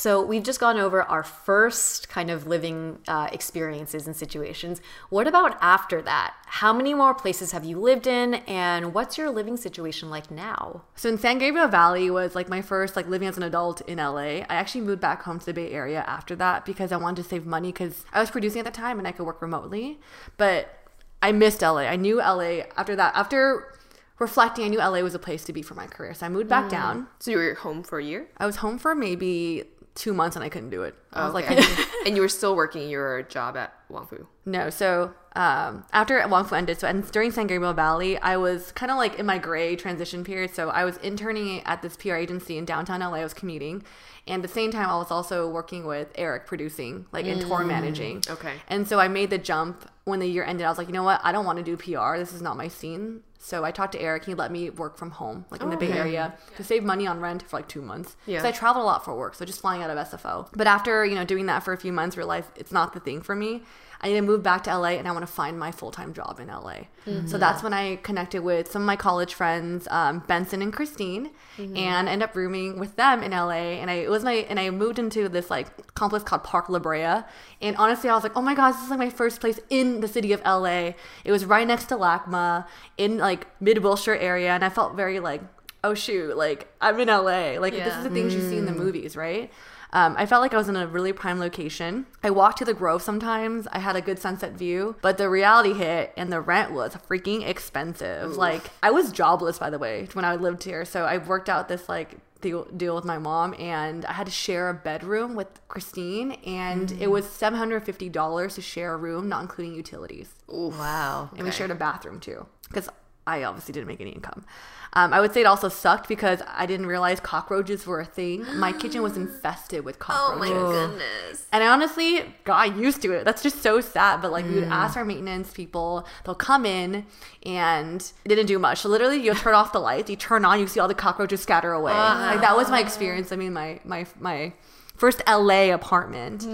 [0.00, 4.80] So we've just gone over our first kind of living uh, experiences and situations.
[5.10, 6.32] What about after that?
[6.46, 10.84] How many more places have you lived in, and what's your living situation like now?
[10.94, 13.98] So in San Gabriel Valley was like my first like living as an adult in
[13.98, 14.40] LA.
[14.40, 17.28] I actually moved back home to the Bay Area after that because I wanted to
[17.28, 20.00] save money because I was producing at the time and I could work remotely.
[20.38, 20.78] But
[21.20, 21.80] I missed LA.
[21.80, 23.14] I knew LA after that.
[23.14, 23.74] After
[24.18, 26.14] reflecting, I knew LA was a place to be for my career.
[26.14, 27.08] So I moved back down.
[27.18, 28.28] So you were home for a year?
[28.38, 30.94] I was home for maybe two months and I couldn't do it.
[31.12, 31.50] I was like,
[32.06, 34.26] and you were still working your job at Wong Fu.
[34.44, 38.72] No, so um, after Wong Fu ended, so and during San Gabriel Valley, I was
[38.72, 40.54] kind of like in my gray transition period.
[40.54, 43.20] So I was interning at this PR agency in downtown LA.
[43.20, 43.82] I was commuting,
[44.26, 47.64] and at the same time, I was also working with Eric producing, like in tour
[47.64, 48.22] managing.
[48.28, 48.52] okay.
[48.68, 50.66] And so I made the jump when the year ended.
[50.66, 51.22] I was like, you know what?
[51.24, 52.18] I don't want to do PR.
[52.18, 53.22] This is not my scene.
[53.38, 54.26] So I talked to Eric.
[54.26, 55.98] He let me work from home, like in the Bay okay.
[56.00, 58.14] Area, to save money on rent for like two months.
[58.26, 58.36] Yeah.
[58.36, 60.48] Because I traveled a lot for work, so just flying out of SFO.
[60.54, 63.22] But after you know doing that for a few months, realized it's not the thing
[63.22, 63.62] for me.
[64.00, 66.12] I need to move back to LA, and I want to find my full time
[66.12, 66.72] job in LA.
[67.04, 67.38] So mm-hmm.
[67.38, 71.76] that's when I connected with some of my college friends, um, Benson and Christine, mm-hmm.
[71.76, 73.78] and ended up rooming with them in LA.
[73.80, 76.78] And I it was my and I moved into this like complex called Park La
[76.78, 77.22] Brea.
[77.60, 80.00] And honestly, I was like, oh my gosh, this is like my first place in
[80.00, 80.92] the city of LA.
[81.24, 82.66] It was right next to LACMA
[82.98, 85.42] in like mid Wilshire area, and I felt very like
[85.82, 87.58] oh shoot, like I'm in LA.
[87.58, 88.78] Like this is the things you see in the mm.
[88.78, 89.50] movies, right?
[89.92, 92.06] Um, I felt like I was in a really prime location.
[92.22, 93.66] I walked to the Grove sometimes.
[93.72, 97.46] I had a good sunset view, but the reality hit and the rent was freaking
[97.46, 98.36] expensive.
[98.36, 100.84] Like I was jobless, by the way, when I lived here.
[100.84, 104.32] So I worked out this like deal, deal with my mom, and I had to
[104.32, 108.96] share a bedroom with Christine, and it was seven hundred fifty dollars to share a
[108.96, 111.30] room, not including utilities Wow.
[111.36, 112.88] and we shared a bathroom too because
[113.26, 114.44] I obviously didn't make any income.
[114.92, 118.44] Um, I would say it also sucked because I didn't realize cockroaches were a thing.
[118.58, 120.50] My kitchen was infested with cockroaches.
[120.50, 121.46] Oh my goodness.
[121.52, 123.24] And I honestly got used to it.
[123.24, 124.20] That's just so sad.
[124.20, 127.06] But like we would ask our maintenance people, they'll come in
[127.44, 128.78] and it didn't do much.
[128.80, 131.40] So literally you turn off the lights, you turn on, you see all the cockroaches
[131.40, 131.92] scatter away.
[131.92, 133.30] Like that was my experience.
[133.30, 134.52] I mean my my my
[135.00, 136.46] first LA apartment.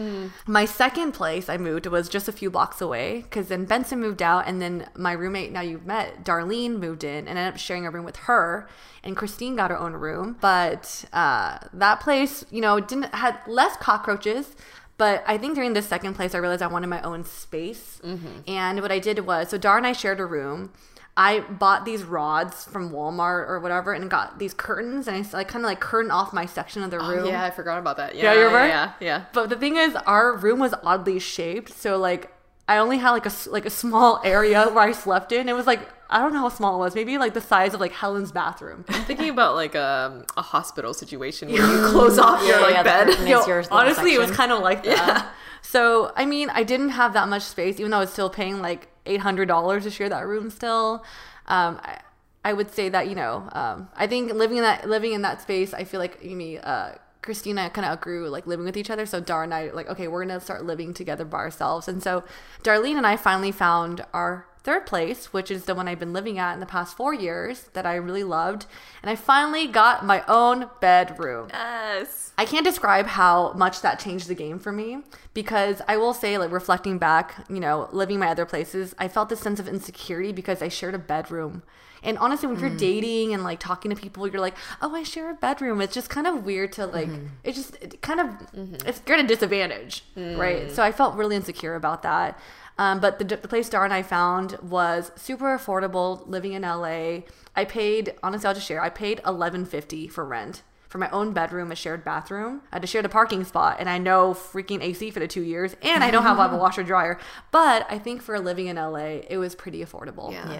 [0.46, 4.22] My second place I moved was just a few blocks away because then Benson moved
[4.22, 7.84] out and then my roommate, now you've met, Darlene moved in and ended up sharing
[7.86, 8.68] a room with her.
[9.02, 10.36] And Christine got her own room.
[10.40, 14.54] But uh, that place, you know, didn't had less cockroaches.
[14.96, 18.00] But I think during this second place, I realized I wanted my own space.
[18.46, 20.72] And what I did was, so Dar and I shared a room.
[21.18, 25.48] I bought these rods from Walmart or whatever, and got these curtains, and I like
[25.48, 27.26] kind of like curtain off my section of the oh, room.
[27.26, 28.14] Yeah, I forgot about that.
[28.14, 28.68] Yeah, Yeah, you yeah, remember?
[28.68, 29.24] yeah, yeah.
[29.32, 32.30] But the thing is, our room was oddly shaped, so like
[32.68, 35.48] I only had like a s- like a small area where I slept in.
[35.48, 36.94] It was like I don't know how small it was.
[36.94, 38.84] Maybe like the size of like Helen's bathroom.
[38.88, 42.82] I'm thinking about like a, a hospital situation where you close off your like yeah,
[42.82, 43.06] bed.
[43.08, 45.32] curtain is Yo, your little honestly, it was kind of like that.
[45.62, 48.60] So, I mean, I didn't have that much space, even though I was still paying
[48.60, 50.50] like eight hundred dollars to share that room.
[50.50, 51.04] Still,
[51.46, 52.00] um, I,
[52.44, 55.42] I would say that you know, um, I think living in that living in that
[55.42, 56.92] space, I feel like me, uh,
[57.22, 59.06] Christina, kind of outgrew like living with each other.
[59.06, 61.88] So Dar and I, like, okay, we're gonna start living together by ourselves.
[61.88, 62.24] And so
[62.62, 66.38] Darlene and I finally found our third place, which is the one I've been living
[66.40, 68.66] at in the past four years that I really loved.
[69.00, 71.50] And I finally got my own bedroom.
[71.52, 72.32] Yes.
[72.36, 74.98] I can't describe how much that changed the game for me
[75.34, 79.28] because I will say, like, reflecting back, you know, living my other places, I felt
[79.28, 81.62] this sense of insecurity because I shared a bedroom.
[82.02, 82.78] And honestly, when you're mm.
[82.78, 85.80] dating and like talking to people, you're like, oh, I share a bedroom.
[85.80, 87.26] It's just kind of weird to like, mm-hmm.
[87.42, 88.86] it just it kind of, mm-hmm.
[88.86, 90.68] it's you're at a disadvantage, right?
[90.68, 90.70] Mm.
[90.70, 92.38] So I felt really insecure about that.
[92.78, 97.20] Um, but the, the place Dar and I found was super affordable living in LA.
[97.54, 101.32] I paid, honestly, I'll just share, I paid eleven fifty for rent for my own
[101.32, 102.62] bedroom, a shared bathroom.
[102.70, 105.42] I had to share the parking spot, and I know freaking AC for the two
[105.42, 107.18] years, and I don't have, have a washer dryer.
[107.50, 110.32] But I think for living in LA, it was pretty affordable.
[110.32, 110.52] Yeah.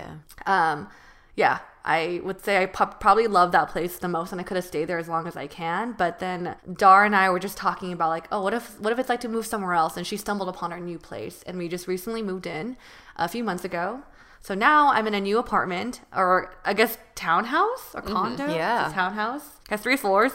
[0.47, 0.73] Yeah.
[0.73, 0.89] Um,
[1.37, 4.65] yeah, I would say I probably love that place the most, and I could have
[4.65, 5.95] stayed there as long as I can.
[5.97, 8.99] But then Dar and I were just talking about like, oh, what if what if
[8.99, 9.97] it's like to move somewhere else?
[9.97, 12.77] And she stumbled upon our new place, and we just recently moved in
[13.17, 14.03] a few months ago.
[14.41, 18.13] So now I'm in a new apartment, or I guess townhouse or mm-hmm.
[18.13, 18.47] condo.
[18.53, 18.87] Yeah.
[18.87, 19.45] It's a townhouse.
[19.45, 20.33] It has three floors.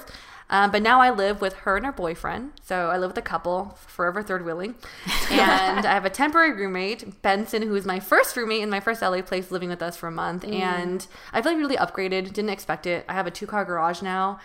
[0.51, 2.51] Um, but now I live with her and her boyfriend.
[2.61, 4.75] So I live with a couple, forever third wheeling.
[5.31, 9.01] And I have a temporary roommate, Benson, who is my first roommate in my first
[9.01, 10.43] LA place, living with us for a month.
[10.43, 12.33] And I feel like really upgraded.
[12.33, 13.05] Didn't expect it.
[13.07, 14.39] I have a two car garage now.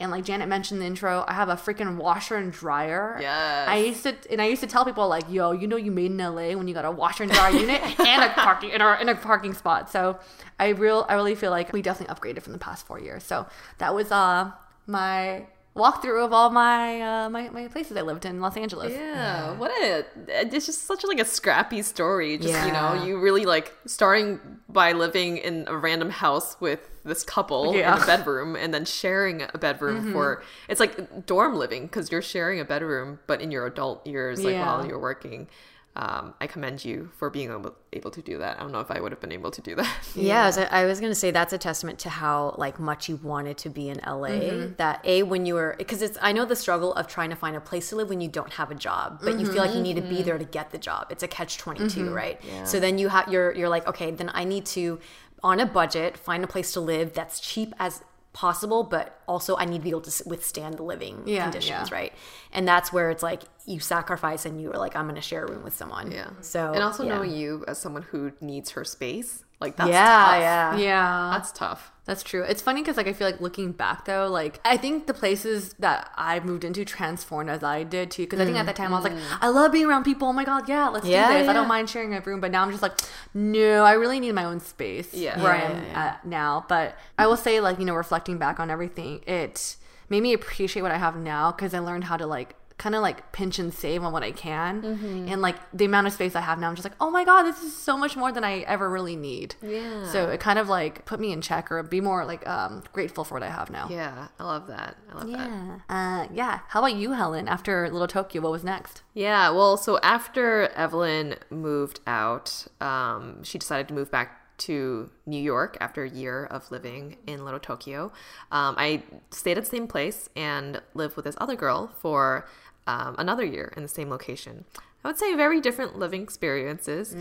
[0.00, 3.18] And like Janet mentioned in the intro, I have a freaking washer and dryer.
[3.20, 3.68] Yes.
[3.68, 6.10] I used to, and I used to tell people like, "Yo, you know, you made
[6.10, 9.00] in LA when you got a washer and dryer unit and a parking in our
[9.00, 10.18] in a parking spot." So
[10.58, 13.22] I real, I really feel like we definitely upgraded from the past four years.
[13.22, 13.46] So
[13.78, 14.50] that was uh
[14.88, 18.92] my walkthrough of all my uh my, my places I lived in Los Angeles.
[18.92, 22.36] Yeah, what a it's just such like a scrappy story.
[22.38, 27.24] Just you know, you really like starting by living in a random house with this
[27.24, 27.96] couple Yeah.
[27.96, 32.22] in a bedroom and then sharing a bedroom for it's like dorm living because you're
[32.22, 34.66] sharing a bedroom but in your adult years like Yeah.
[34.66, 35.48] while you're working.
[35.94, 38.56] Um, I commend you for being able, able to do that.
[38.56, 39.94] I don't know if I would have been able to do that.
[40.14, 43.58] Yeah, so I was gonna say that's a testament to how like much you wanted
[43.58, 44.28] to be in LA.
[44.28, 44.74] Mm-hmm.
[44.76, 47.56] That a when you were because it's I know the struggle of trying to find
[47.56, 49.76] a place to live when you don't have a job, but you feel like you
[49.76, 49.82] mm-hmm.
[49.82, 50.24] need to be mm-hmm.
[50.24, 51.08] there to get the job.
[51.10, 52.40] It's a catch twenty right?
[52.64, 54.98] So then you have you're you're like okay, then I need to
[55.42, 58.02] on a budget find a place to live that's cheap as
[58.32, 61.94] possible, but also I need to be able to withstand the living Yeah, conditions, yeah.
[61.94, 62.12] right?
[62.52, 65.50] And that's where it's like you sacrifice and you are like I'm gonna share a
[65.50, 66.10] room with someone.
[66.10, 66.30] Yeah.
[66.40, 67.14] So and also yeah.
[67.16, 70.40] knowing you as someone who needs her space, like that's yeah, tough.
[70.40, 71.30] yeah, Yeah.
[71.32, 71.92] That's tough.
[72.04, 72.42] That's true.
[72.42, 75.72] It's funny because like I feel like looking back though, like I think the places
[75.78, 78.24] that I moved into transformed as I did too.
[78.24, 79.38] Because I think at that time I was like, mm.
[79.40, 80.26] I love being around people.
[80.26, 81.48] Oh my god, yeah, let's Yeah, do this.
[81.48, 82.40] I don't mind sharing a room.
[82.40, 82.98] But now I'm just like,
[83.34, 85.14] no, I really need my own space.
[85.14, 85.40] Yeah.
[85.40, 86.66] where Yeah, I am yeah, at now.
[86.68, 89.76] But I will say, like you know, reflecting back on everything, it
[90.08, 93.00] made me appreciate what I have now because I learned how to like kind of
[93.00, 94.82] like pinch and save on what I can.
[94.82, 95.28] Mm-hmm.
[95.28, 97.44] And like the amount of space I have now, I'm just like, oh my God,
[97.44, 99.54] this is so much more than I ever really need.
[99.62, 100.10] Yeah.
[100.10, 103.22] So it kind of like put me in check or be more like um, grateful
[103.22, 103.86] for what I have now.
[103.88, 104.96] Yeah, I love that.
[105.08, 105.48] I love that.
[105.48, 105.78] Yeah.
[105.88, 106.60] Uh, yeah.
[106.68, 107.46] How about you, Helen?
[107.46, 109.02] After Little Tokyo, what was next?
[109.14, 115.40] Yeah, well, so after Evelyn moved out, um, she decided to move back to New
[115.40, 118.12] York after a year of living in Little Tokyo.
[118.52, 122.46] Um, I stayed at the same place and lived with this other girl for
[122.86, 124.64] um, another year in the same location.
[125.04, 127.16] I would say very different living experiences,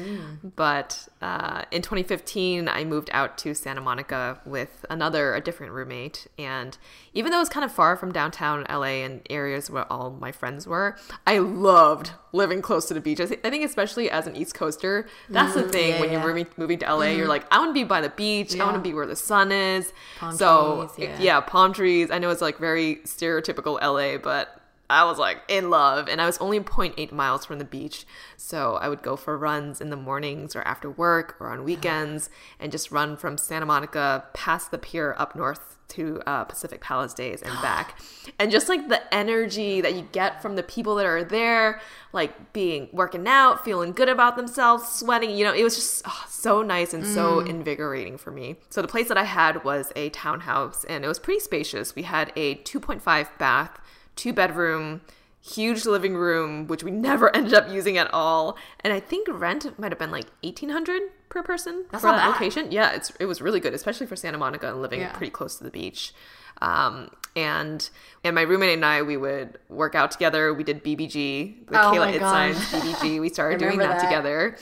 [0.55, 6.27] but uh, in 2015, I moved out to Santa Monica with another, a different roommate.
[6.37, 6.77] And
[7.15, 10.31] even though it was kind of far from downtown LA and areas where all my
[10.31, 10.95] friends were,
[11.25, 13.19] I loved living close to the beach.
[13.19, 16.45] I, thi- I think, especially as an East Coaster, that's the thing when you're moving,
[16.57, 18.81] moving to LA, you're like, I want to be by the beach, I want to
[18.81, 19.91] be where the sun is.
[20.37, 21.17] so, trees, yeah.
[21.19, 22.11] yeah, palm trees.
[22.11, 24.60] I know it's like very stereotypical LA, but
[24.91, 28.05] I was like in love, and I was only 0.8 miles from the beach.
[28.37, 32.29] So I would go for runs in the mornings or after work or on weekends
[32.59, 37.41] and just run from Santa Monica past the pier up north to uh, Pacific Palisades
[37.41, 37.99] and back.
[38.39, 41.81] and just like the energy that you get from the people that are there,
[42.13, 46.25] like being working out, feeling good about themselves, sweating, you know, it was just oh,
[46.27, 48.55] so nice and so invigorating for me.
[48.69, 51.95] So the place that I had was a townhouse and it was pretty spacious.
[51.95, 53.79] We had a 2.5 bath
[54.15, 55.01] two bedroom,
[55.41, 58.57] huge living room, which we never ended up using at all.
[58.81, 62.17] And I think rent might have been like eighteen hundred per person That's for not
[62.17, 62.31] that bad.
[62.33, 62.71] location.
[62.71, 65.11] Yeah, it's it was really good, especially for Santa Monica and living Yeah.
[65.13, 66.13] pretty close to the beach.
[66.61, 67.89] Um, and
[68.23, 70.53] and my roommate and I, we would work out together.
[70.53, 72.55] We did BBG, the Oh Kayla my Itsines.
[72.81, 73.19] BBG.
[73.21, 74.03] We started doing that, that.
[74.03, 74.57] together.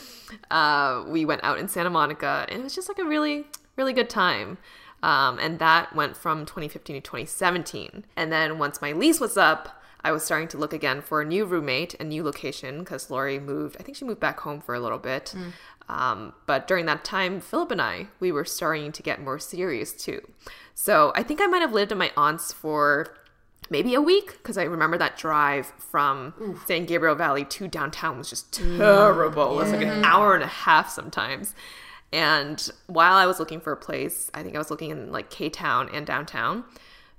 [0.52, 3.92] Uh, we went out in Santa Monica, and it was just like a really, really
[3.92, 4.60] good time.
[5.02, 8.06] Um, and that went from 2015 to 2017.
[8.16, 11.26] And then once my lease was up, I was starting to look again for a
[11.26, 13.76] new roommate, a new location, because Lori moved.
[13.80, 15.34] I think she moved back home for a little bit.
[15.90, 19.92] Um, but during that time, Philip and I, we were starting to get more serious
[19.92, 20.22] too.
[20.76, 23.08] So I think I might have lived at my aunt's for
[23.70, 26.34] maybe a week because I remember that drive from
[26.66, 29.52] San Gabriel Valley to downtown was just terrible.
[29.60, 31.54] It was like an hour and a half sometimes.
[32.12, 35.30] And while I was looking for a place, I think I was looking in like
[35.30, 36.64] K Town and downtown.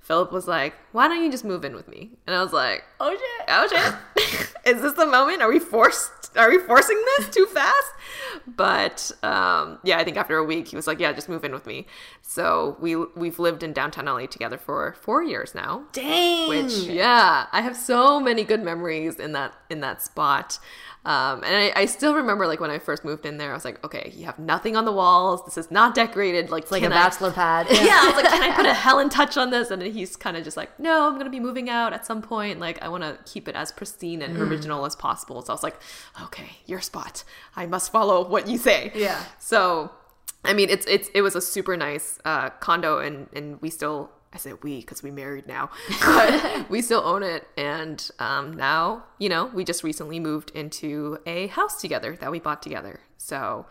[0.01, 2.83] Philip was like, "Why don't you just move in with me?" And I was like,
[2.99, 3.47] "Oh shit!
[3.47, 4.53] Oh shit!
[4.75, 5.41] Is this the moment?
[5.41, 6.35] Are we forced?
[6.35, 7.87] Are we forcing this too fast?"
[8.47, 11.53] But um, yeah, I think after a week, he was like, "Yeah, just move in
[11.53, 11.85] with me."
[12.23, 15.83] So we we've lived in downtown LA together for four years now.
[15.93, 16.49] Dang.
[16.49, 20.57] Which yeah, I have so many good memories in that in that spot.
[21.03, 23.65] Um, and I, I still remember like when I first moved in there, I was
[23.65, 25.43] like, okay, you have nothing on the walls.
[25.45, 26.51] This is not decorated.
[26.51, 27.65] Like, it's like a bachelor pad.
[27.71, 29.71] yeah, I was like, can I put a Helen touch on this?
[29.71, 32.21] And then he's kind of just like, no, I'm gonna be moving out at some
[32.21, 32.59] point.
[32.59, 35.41] Like, I want to keep it as pristine and original as possible.
[35.41, 35.79] So I was like,
[36.21, 37.23] okay, your spot.
[37.55, 38.91] I must follow what you say.
[38.93, 39.23] Yeah.
[39.39, 39.91] So,
[40.45, 44.11] I mean, it's it's it was a super nice uh, condo, and and we still.
[44.33, 45.69] I say we because we married now,
[46.05, 47.47] but we still own it.
[47.57, 52.39] And um, now, you know, we just recently moved into a house together that we
[52.39, 53.01] bought together.
[53.17, 53.65] So,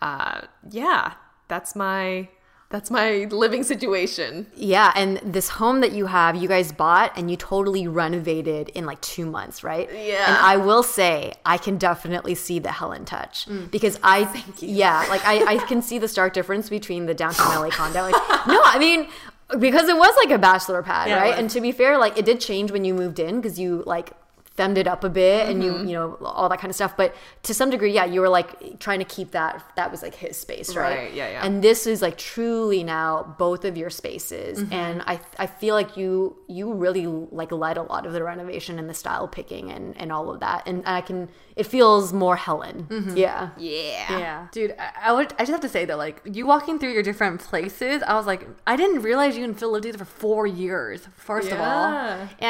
[0.00, 1.14] uh, yeah,
[1.48, 2.28] that's my
[2.68, 4.48] that's my living situation.
[4.56, 8.86] Yeah, and this home that you have, you guys bought and you totally renovated in
[8.86, 9.88] like two months, right?
[9.92, 10.26] Yeah.
[10.26, 15.24] And I will say, I can definitely see the Helen touch because I, yeah, like
[15.24, 18.02] I, I can see the stark difference between the downtown LA condo.
[18.02, 18.14] Like,
[18.48, 19.08] no, I mean,
[19.58, 21.38] because it was like a bachelor pad, Yeah, right?
[21.38, 24.12] And to be fair, like it did change when you moved in because you like
[24.56, 25.88] femmed it up a bit and you Mm-hmm.
[25.88, 28.78] you know all that kind of stuff but to some degree yeah you were like
[28.80, 31.44] trying to keep that that was like his space right, Right, yeah, yeah.
[31.46, 34.72] and this is like truly now both of your spaces Mm-hmm.
[34.72, 38.78] and i i feel like you you really like led a lot of the renovation
[38.78, 42.36] and the style picking and and all of that and i can it feels more
[42.36, 43.16] helen Mm-hmm.
[43.16, 44.18] yeah Yeah.
[44.18, 45.32] Yeah, dude, I, I would.
[45.38, 48.26] I just have to say that like you walking through your different places, I was
[48.26, 51.08] like, I didn't realize you and Phil lived together for four years.
[51.16, 51.86] First of all,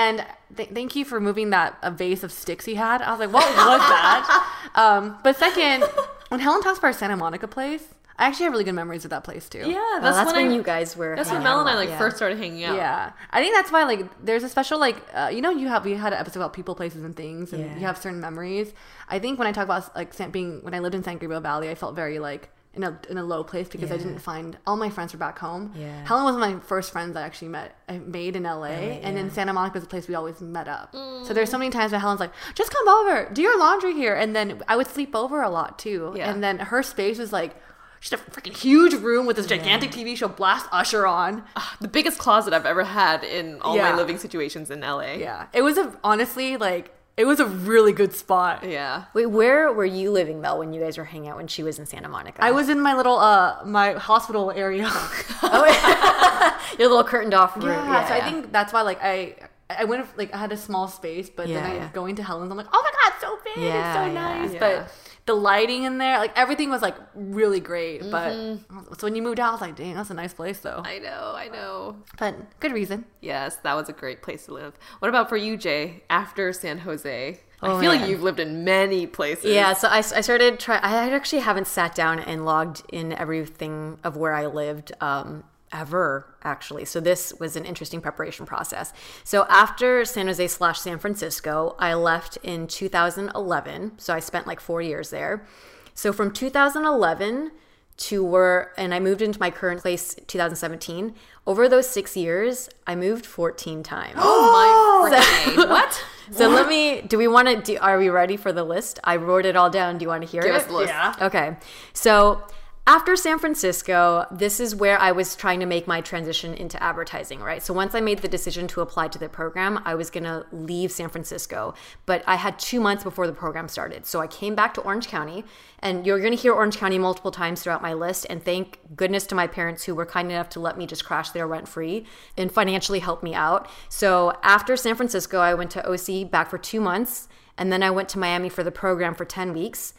[0.02, 0.24] and
[0.56, 3.02] th- thank you for moving that a vase of sticks he had.
[3.02, 4.68] I was like, what was that?
[4.74, 5.84] um, but second,
[6.28, 7.86] when Helen talks about our Santa Monica place,
[8.18, 9.58] I actually have really good memories of that place too.
[9.58, 11.90] Yeah, Well, that's, that's, when, I- you guys were That's when Mel and I like
[11.90, 11.98] yeah.
[11.98, 12.76] first started hanging out.
[12.76, 15.84] Yeah, I think that's why like there's a special like uh, you know you have
[15.84, 17.74] we had an episode about people, places, and things, and Yeah.
[17.74, 18.72] you have certain memories.
[19.08, 21.42] I think when I talk about like San, being when I lived in San Gabriel
[21.42, 24.56] Valley, I felt very like in a in a low place because I didn't find
[24.66, 25.72] all my friends were back home.
[25.74, 26.04] Yeah.
[26.04, 29.00] Helen was one of my first friends I actually met I made in LA, oh,
[29.02, 30.92] and then Santa Monica was a place we always met up.
[30.92, 31.60] So there's so mm.
[31.60, 34.76] many times where Helen's like, just come over, do your laundry here, and then I
[34.76, 36.12] would sleep over a lot too.
[36.14, 36.30] Yeah.
[36.30, 37.56] And then her space was like.
[37.98, 41.42] Just a freaking huge room with this gigantic TV show blast Usher on.
[41.56, 43.90] Ah, the biggest closet I've ever had in all Yeah.
[43.90, 45.14] my living situations in LA.
[45.14, 48.62] Yeah, it was a honestly like it was a really good spot.
[48.64, 49.04] Yeah.
[49.14, 51.78] wait where were you living mel when you guys were hanging out when she was
[51.78, 54.86] in santa monica I was in my little uh my hospital area.
[54.90, 59.36] Oh, your little curtained off room yeah, so I think that's why like I
[59.68, 61.90] I went like I had a small space, but Yeah, then I yeah.
[61.92, 62.52] going to Helen's.
[62.52, 64.12] I'm like, oh my god, it's so big, Yeah, so yeah.
[64.12, 64.52] nice.
[64.52, 64.58] Yeah.
[64.60, 64.92] But
[65.26, 68.02] the lighting in there, like everything was like really great.
[68.02, 68.88] Mm-hmm.
[68.88, 70.82] But so when you moved out, I was like, dang, that's a nice place though.
[70.84, 71.96] I know, I know.
[72.18, 73.04] But good reason.
[73.20, 74.78] Yes, that was a great place to live.
[75.00, 76.04] What about for you, Jay?
[76.08, 79.46] After San Jose, Oh, I feel like you've lived in many places.
[79.46, 80.76] Yeah, so I, I started try.
[80.76, 86.34] I actually haven't sat down and logged in everything of where I lived um, ever
[86.42, 86.84] actually.
[86.84, 88.92] So this was an interesting preparation process.
[89.24, 93.92] So after San Jose slash San Francisco, I left in 2011.
[93.98, 95.46] So I spent like four years there.
[95.94, 97.50] So from 2011
[97.96, 101.14] to where, and I moved into my current place 2017.
[101.46, 104.14] Over those six years, I moved 14 times.
[104.18, 106.04] Oh my freaking what?
[106.30, 107.02] So let me.
[107.02, 107.60] Do we want to?
[107.60, 108.98] Do, are we ready for the list?
[109.04, 109.98] I wrote it all down.
[109.98, 110.58] Do you want to hear Give it?
[110.58, 110.92] us the list.
[110.92, 111.14] Yeah.
[111.20, 111.56] Okay.
[111.92, 112.42] So
[112.88, 117.40] after San Francisco, this is where I was trying to make my transition into advertising,
[117.40, 117.60] right?
[117.60, 120.92] So once I made the decision to apply to the program, I was to leave
[120.92, 121.74] San Francisco,
[122.06, 124.06] but I had 2 months before the program started.
[124.06, 125.44] So I came back to Orange County,
[125.80, 129.34] and you're to hear Orange County multiple times throughout my list, and thank goodness to
[129.34, 132.06] my parents who were kind enough to let me just crash there rent free
[132.36, 133.68] and financially help me out.
[133.88, 137.26] So after San Francisco, I went to OC back for 2 months,
[137.58, 139.92] and then I went to Miami for the program for 10 weeks.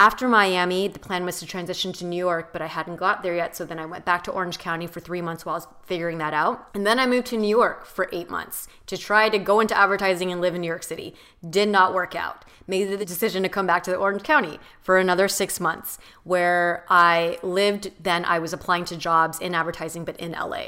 [0.00, 3.36] After Miami, the plan was to transition to New York, but I hadn't got there
[3.36, 3.54] yet.
[3.54, 6.16] So then I went back to Orange County for three months while I was figuring
[6.16, 6.70] that out.
[6.72, 9.76] And then I moved to New York for eight months to try to go into
[9.76, 11.14] advertising and live in New York City.
[11.46, 12.46] Did not work out.
[12.70, 17.38] Made the decision to come back to Orange County for another six months, where I
[17.42, 17.90] lived.
[18.00, 20.64] Then I was applying to jobs in advertising, but in LA.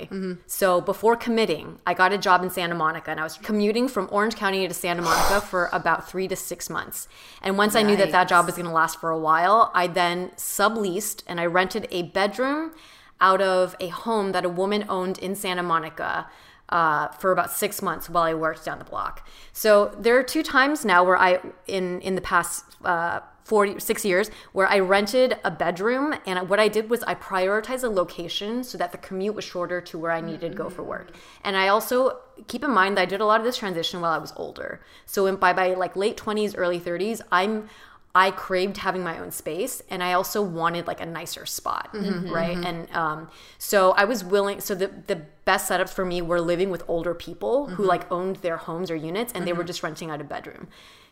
[0.47, 4.09] So before committing, I got a job in Santa Monica and I was commuting from
[4.11, 7.09] Orange County to Santa Monica for about three to six months.
[7.41, 9.87] And once I knew that that job was going to last for a while, I
[9.87, 12.73] then subleased and I rented a bedroom
[13.21, 16.27] out of a home that a woman owned in Santa Monica.
[16.69, 19.29] Uh, for about six months while I worked down the block.
[19.53, 24.05] So there are two times now where I, in in the past uh, 40, six
[24.05, 28.63] years, where I rented a bedroom, and what I did was I prioritized a location
[28.63, 31.11] so that the commute was shorter to where I needed to go for work.
[31.43, 34.13] And I also keep in mind that I did a lot of this transition while
[34.13, 34.81] I was older.
[35.07, 37.69] So in, by by like late twenties, early thirties, I'm
[38.15, 42.05] I craved having my own space and I also wanted like a nicer spot, mm-hmm,
[42.05, 42.57] mm-hmm, right?
[42.57, 42.67] Mm-hmm.
[42.67, 44.61] And um, so I was willing.
[44.61, 48.37] So the the best setups for me were living with older people who like owned
[48.37, 50.69] their homes or units and they were just renting out a bedroom.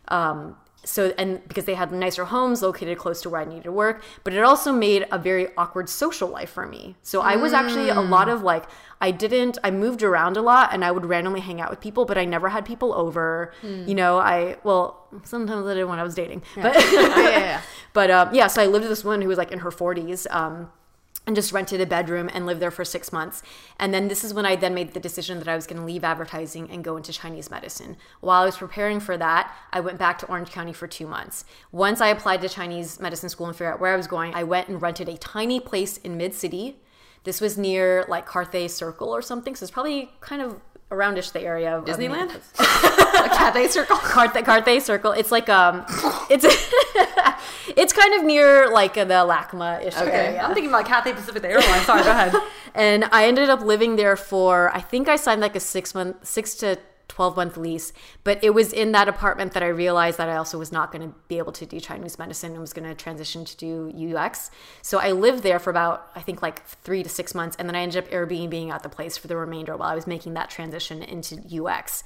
[0.09, 3.73] Um, so and because they had nicer homes located close to where I needed to
[3.73, 6.97] work, but it also made a very awkward social life for me.
[7.03, 8.65] So I was actually a lot of like
[9.01, 12.05] I didn't I moved around a lot and I would randomly hang out with people,
[12.05, 13.53] but I never had people over.
[13.63, 17.61] You know, I well sometimes I did when I was dating, but yeah
[17.93, 18.47] but um, yeah.
[18.47, 20.27] So I lived with this woman who was like in her forties.
[20.31, 20.71] Um,
[21.27, 23.43] and just rented a bedroom and lived there for six months.
[23.79, 25.87] And then this is when I then made the decision that I was going to
[25.87, 27.97] leave advertising and go into Chinese medicine.
[28.21, 31.45] While I was preparing for that, I went back to Orange County for two months.
[31.73, 34.45] Once I applied to Chinese medicine school and figured out where I was going, I
[34.45, 36.81] went and rented a tiny place in Mid City.
[37.25, 40.61] This was near like Carthay Circle or something, so it's probably kind of
[40.91, 42.29] aroundish the area of of Disneyland?
[42.29, 42.53] Minneapolis.
[43.37, 43.97] Cathay Circle.
[43.97, 45.13] Carthay, Carthay Circle.
[45.13, 45.85] It's like um,
[46.29, 46.45] it's
[47.77, 50.41] it's kind of near like the LACMA ish area.
[50.41, 51.87] I'm thinking about Cathay Pacific Airlines.
[51.87, 52.35] Sorry, go ahead.
[52.75, 56.27] and I ended up living there for I think I signed like a six month,
[56.27, 56.79] six to
[57.11, 57.93] twelve month lease.
[58.25, 61.11] But it was in that apartment that I realized that I also was not going
[61.11, 64.51] to be able to do Chinese medicine and was going to transition to do UX.
[64.81, 67.75] So I lived there for about I think like three to six months, and then
[67.75, 70.35] I ended up Airbnb being at the place for the remainder while I was making
[70.35, 72.05] that transition into UX.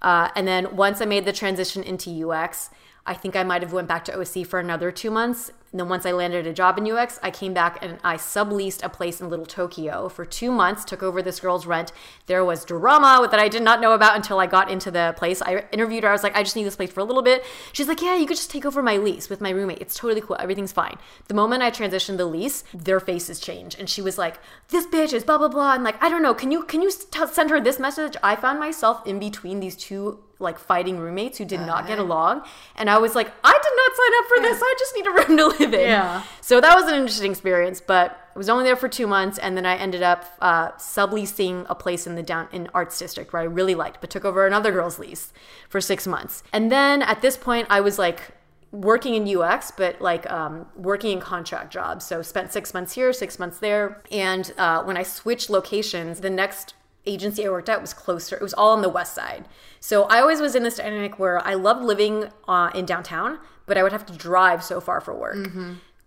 [0.00, 2.70] Uh, and then once I made the transition into UX.
[3.06, 5.50] I think I might have went back to OC for another two months.
[5.74, 8.84] And then once I landed a job in UX, I came back and I subleased
[8.84, 11.90] a place in Little Tokyo for two months, took over this girl's rent.
[12.26, 15.42] There was drama that I did not know about until I got into the place.
[15.42, 16.10] I interviewed her.
[16.10, 17.44] I was like, I just need this place for a little bit.
[17.72, 19.80] She's like, Yeah, you could just take over my lease with my roommate.
[19.80, 20.36] It's totally cool.
[20.38, 20.96] Everything's fine.
[21.26, 23.76] The moment I transitioned the lease, their faces changed.
[23.76, 25.74] And she was like, This bitch is blah, blah, blah.
[25.74, 26.34] And like, I don't know.
[26.34, 28.16] Can you, can you t- send her this message?
[28.22, 32.44] I found myself in between these two like fighting roommates who did not get along.
[32.76, 34.62] And I was like, I did not sign up for this.
[34.62, 35.88] I just need a room to live in.
[35.88, 36.22] Yeah.
[36.40, 39.56] So that was an interesting experience, but I was only there for two months, and
[39.56, 43.42] then I ended up uh, subleasing a place in the down in Arts District where
[43.42, 45.32] I really liked, but took over another girl's lease
[45.68, 46.42] for six months.
[46.52, 48.32] And then at this point, I was like
[48.72, 52.04] working in UX, but like um, working in contract jobs.
[52.04, 56.30] So spent six months here, six months there, and uh, when I switched locations, the
[56.30, 56.74] next
[57.06, 58.36] agency I worked at was closer.
[58.36, 59.46] It was all on the west side.
[59.80, 63.76] So I always was in this dynamic where I loved living uh, in downtown, but
[63.76, 65.36] I would have to drive so far for work.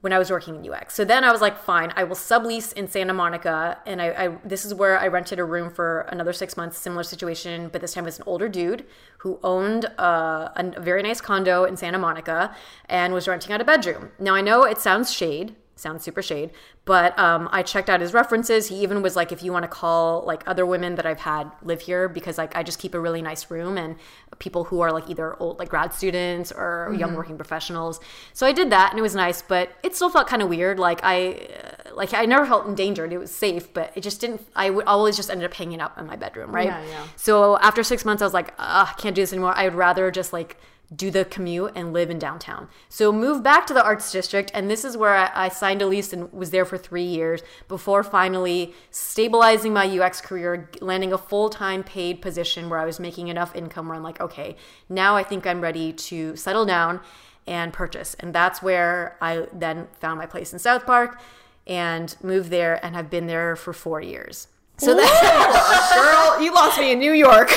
[0.01, 2.71] When I was working in UX, so then I was like, "Fine, I will sublease
[2.73, 6.33] in Santa Monica." And I, I, this is where I rented a room for another
[6.33, 6.77] six months.
[6.77, 8.85] Similar situation, but this time it was an older dude
[9.17, 13.65] who owned uh, a very nice condo in Santa Monica and was renting out a
[13.65, 14.11] bedroom.
[14.19, 16.51] Now I know it sounds shade, sounds super shade.
[16.85, 18.67] But um, i checked out his references.
[18.67, 21.51] He even was like if you want to call like other women that i've had
[21.63, 23.95] live here because like i just keep a really nice room and
[24.39, 27.99] people who are like either old like grad students or young working professionals.
[28.33, 30.79] So i did that and it was nice but it still felt kind of weird.
[30.79, 31.47] Like i
[31.93, 33.13] like i never felt endangered.
[33.13, 35.97] It was safe but it just didn't i would always just ended up hanging out
[35.97, 36.67] in my bedroom right?
[36.67, 37.07] Yeah, yeah.
[37.15, 39.53] so after six months i was like i can't do this anymore.
[39.55, 40.57] I would rather just like
[40.95, 42.69] do the commute and live in downtown.
[42.87, 45.87] So moved back to the arts district, and this is where I, I signed a
[45.87, 51.17] lease and was there for three years before finally stabilizing my UX career, landing a
[51.17, 54.55] full time paid position where I was making enough income where I'm like, okay,
[54.87, 57.01] now I think I'm ready to settle down
[57.45, 58.15] and purchase.
[58.19, 61.19] And that's where I then found my place in South Park.
[61.65, 64.47] and moved there and have been there for four years.
[64.77, 67.51] So that Girl, you lost me in New York.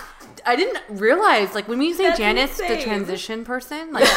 [0.48, 4.08] I didn't realize like when we say That's Janice, the transition person, like,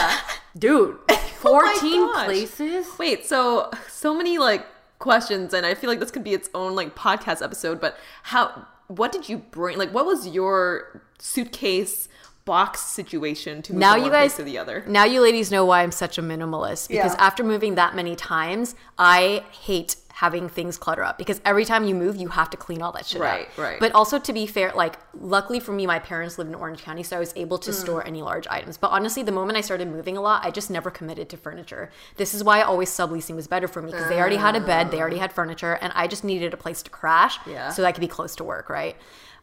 [0.58, 2.88] dude, oh fourteen places.
[2.98, 4.66] Wait, so so many like
[5.00, 7.82] questions, and I feel like this could be its own like podcast episode.
[7.82, 8.68] But how?
[8.88, 9.78] What did you bring?
[9.78, 12.08] Like, what was your suitcase
[12.44, 14.84] box situation to move now from you one place guys to the other?
[14.88, 17.24] now you ladies know why i'm such a minimalist because Yeah.
[17.28, 21.96] after moving that many times i hate having things clutter up because every time you
[21.96, 23.64] move you have to clean all that shit Right, up right.
[23.72, 23.80] right.
[23.80, 27.02] but also to be fair like luckily for me my parents lived in orange county
[27.02, 27.64] so i was able Mm.
[27.68, 30.52] to store any large items but honestly the moment i started moving a lot i
[30.52, 33.90] just never committed to furniture this is why I always subleasing was better for me
[33.92, 36.58] because they already had a bed they already had furniture and i just needed a
[36.66, 37.70] place to crash Yeah.
[37.70, 38.96] so that i could be close to work right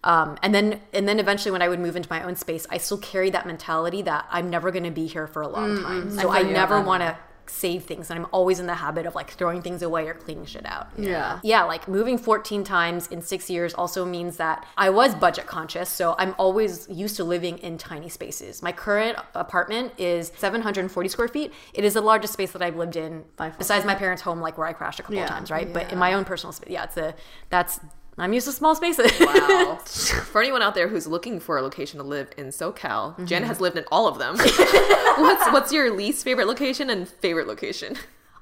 [0.04, 2.78] um, and then and then eventually when I would move into my own space, I
[2.78, 5.82] still carry that mentality that I'm never going to be here for a long Mm,
[5.82, 6.10] time.
[6.12, 7.18] So I, never want to
[7.48, 10.44] save things, and I'm always in the habit of like throwing things away or cleaning
[10.44, 10.88] shit out.
[10.96, 11.40] Yeah.
[11.42, 15.88] Yeah, like moving 14 times in six years also means that I was budget conscious.
[15.88, 18.62] So I'm always used to living in tiny spaces.
[18.62, 21.52] My current apartment is 740 square feet.
[21.74, 23.24] It is the largest space that I've lived in
[23.58, 25.24] besides my parents' home, like where I crashed a couple Yeah.
[25.24, 25.72] of times, right?
[25.72, 27.14] But in my own personal space, yeah, it's a,
[27.50, 27.80] that's,
[28.18, 29.12] I'm used to small spaces.
[29.20, 29.78] Wow.
[29.84, 33.24] for anyone out there who's looking for a location to live in SoCal, Mm-hmm.
[33.26, 34.36] Jen has lived in all of them.
[35.18, 37.96] what's what's your least favorite location and favorite location?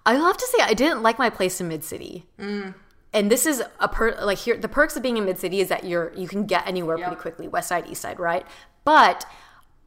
[0.05, 2.27] I'll have to say I didn't like my place in Mid City.
[2.39, 5.69] And this is a per like here the perks of being in Mid City is
[5.69, 8.47] that you're you can get anywhere pretty quickly, west side, east side, right?
[8.85, 9.25] But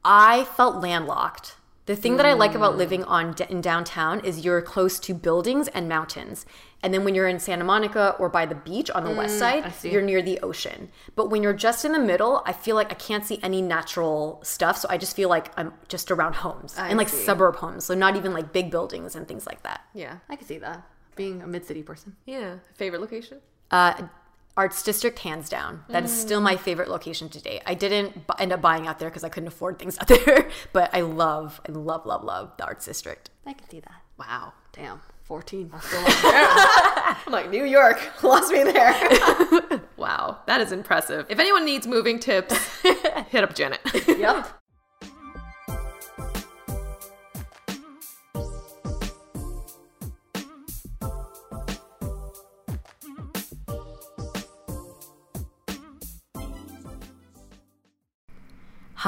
[0.03, 1.55] I felt landlocked.
[1.89, 5.67] The thing that I like about living on in downtown is you're close to buildings
[5.69, 6.45] and mountains.
[6.83, 9.73] And then when you're in Santa Monica or by the beach on the west side,
[9.81, 10.91] you're near the ocean.
[11.15, 14.39] But when you're just in the middle, I feel like I can't see any natural
[14.43, 14.77] stuff.
[14.77, 17.25] So I just feel like I'm just around homes and like see.
[17.25, 17.85] suburb homes.
[17.85, 19.81] So not even like big buildings and things like that.
[19.95, 20.17] Yeah.
[20.29, 22.15] I can see that being a mid city person.
[22.27, 22.57] Yeah.
[22.75, 23.39] Favorite location?
[23.71, 24.03] Uh,
[24.59, 25.85] Arts District, hands down.
[25.87, 27.61] That is still my favorite location to date.
[27.65, 30.49] I didn't bu- end up buying out there because I couldn't afford things out there,
[30.73, 33.29] but I love, I love, love, love the Arts District.
[33.45, 34.01] I can see that.
[34.17, 34.51] Wow.
[34.73, 35.71] Damn, fourteen.
[35.73, 38.93] I'm like, New York, lost me there.
[39.97, 41.25] wow, that is impressive.
[41.29, 42.53] If anyone needs moving tips,
[43.29, 43.79] hit up Janet.
[44.09, 44.58] yep.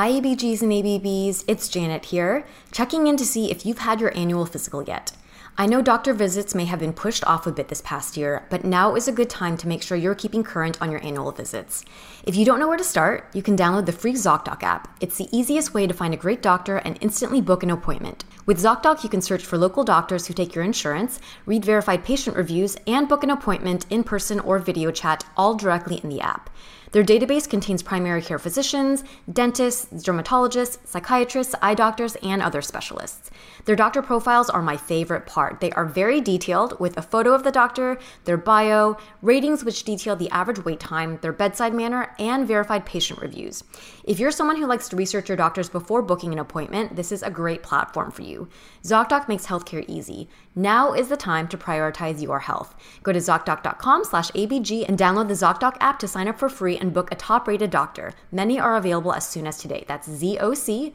[0.02, 4.18] Hi, ABGs and ABBs, it's Janet here, checking in to see if you've had your
[4.18, 5.12] annual physical yet.
[5.60, 8.66] I know doctor visits may have been pushed off a bit this past year, but
[8.66, 11.86] now is a good time to make sure you're keeping current on your annual visits.
[12.24, 14.88] If you don't know where to start, you can download the free ZocDoc app.
[15.02, 18.24] It's the easiest way to find a great doctor and instantly book an appointment.
[18.48, 22.36] With ZocDoc, you can search for local doctors who take your insurance, read verified patient
[22.36, 26.50] reviews, and book an appointment in person or video chat all directly in the app.
[26.92, 33.32] Their database contains primary care physicians, dentists, dermatologists, psychiatrists, eye doctors, and other specialists.
[33.64, 35.62] Their doctor profiles are my favorite part.
[35.62, 40.18] They are very detailed with a photo of the doctor, their bio, ratings which detail
[40.18, 43.64] the average wait time, their bedside manner, and verified patient reviews.
[44.12, 47.24] If you're someone who likes to research your doctors before booking an appointment, this is
[47.24, 48.50] a great platform for you.
[48.84, 50.28] ZocDoc makes healthcare easy.
[50.54, 52.76] Now is the time to prioritize your health.
[53.04, 56.78] Go to ZocDoc.com slash ABG and download the ZocDoc app to sign up for free
[56.78, 58.12] and book a top-rated doctor.
[58.34, 59.86] Many are available as soon as today.
[59.88, 60.92] That's ZocDoc.com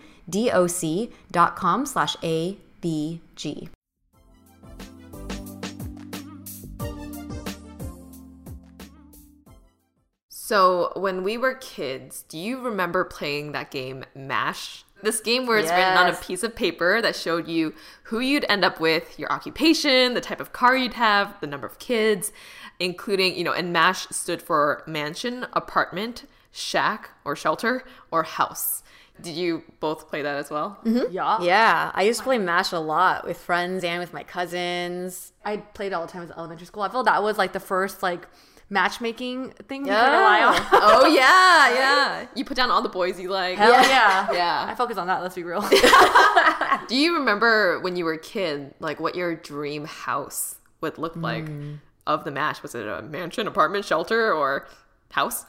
[10.47, 14.85] So, when we were kids, do you remember playing that game MASH?
[15.03, 17.75] This game where it's written on a piece of paper that showed you
[18.05, 21.67] who you'd end up with, your occupation, the type of car you'd have, the number
[21.67, 22.31] of kids,
[22.79, 27.83] including, you know, and MASH stood for mansion, apartment, shack or shelter,
[28.13, 28.85] or house.
[29.21, 30.79] Did you both play that as well?
[30.85, 31.13] Mm-hmm.
[31.13, 31.43] Yeah.
[31.43, 35.33] Yeah, I used to play MASH a lot with friends and with my cousins.
[35.45, 36.85] I played all the time as elementary school.
[36.85, 38.29] I feel that was like the first like
[38.69, 40.19] matchmaking thing we Yeah.
[40.19, 40.61] rely on.
[40.73, 42.27] oh, yeah, yeah.
[42.35, 43.59] You put down all the boys you like.
[43.59, 44.33] Hell yeah.
[44.33, 44.67] Yeah.
[44.69, 45.61] I focus on that, let's be real.
[46.89, 51.17] Do you remember when you were a kid, like what your dream house would look
[51.17, 51.79] like mm.
[52.07, 52.63] of the match?
[52.63, 54.69] Was it a mansion, apartment, shelter, or
[55.11, 55.45] house?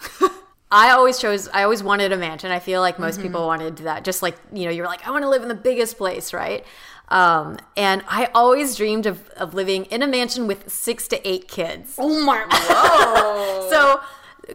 [0.69, 2.51] I always chose, I always wanted a mansion.
[2.51, 3.23] I feel like most mm-hmm.
[3.23, 4.03] people wanted that.
[4.03, 6.65] Just like, you know, you're like, I want to live in the biggest place, right?
[7.09, 11.47] Um, and I always dreamed of, of living in a mansion with six to eight
[11.47, 11.95] kids.
[11.97, 12.45] oh my
[13.69, 14.01] So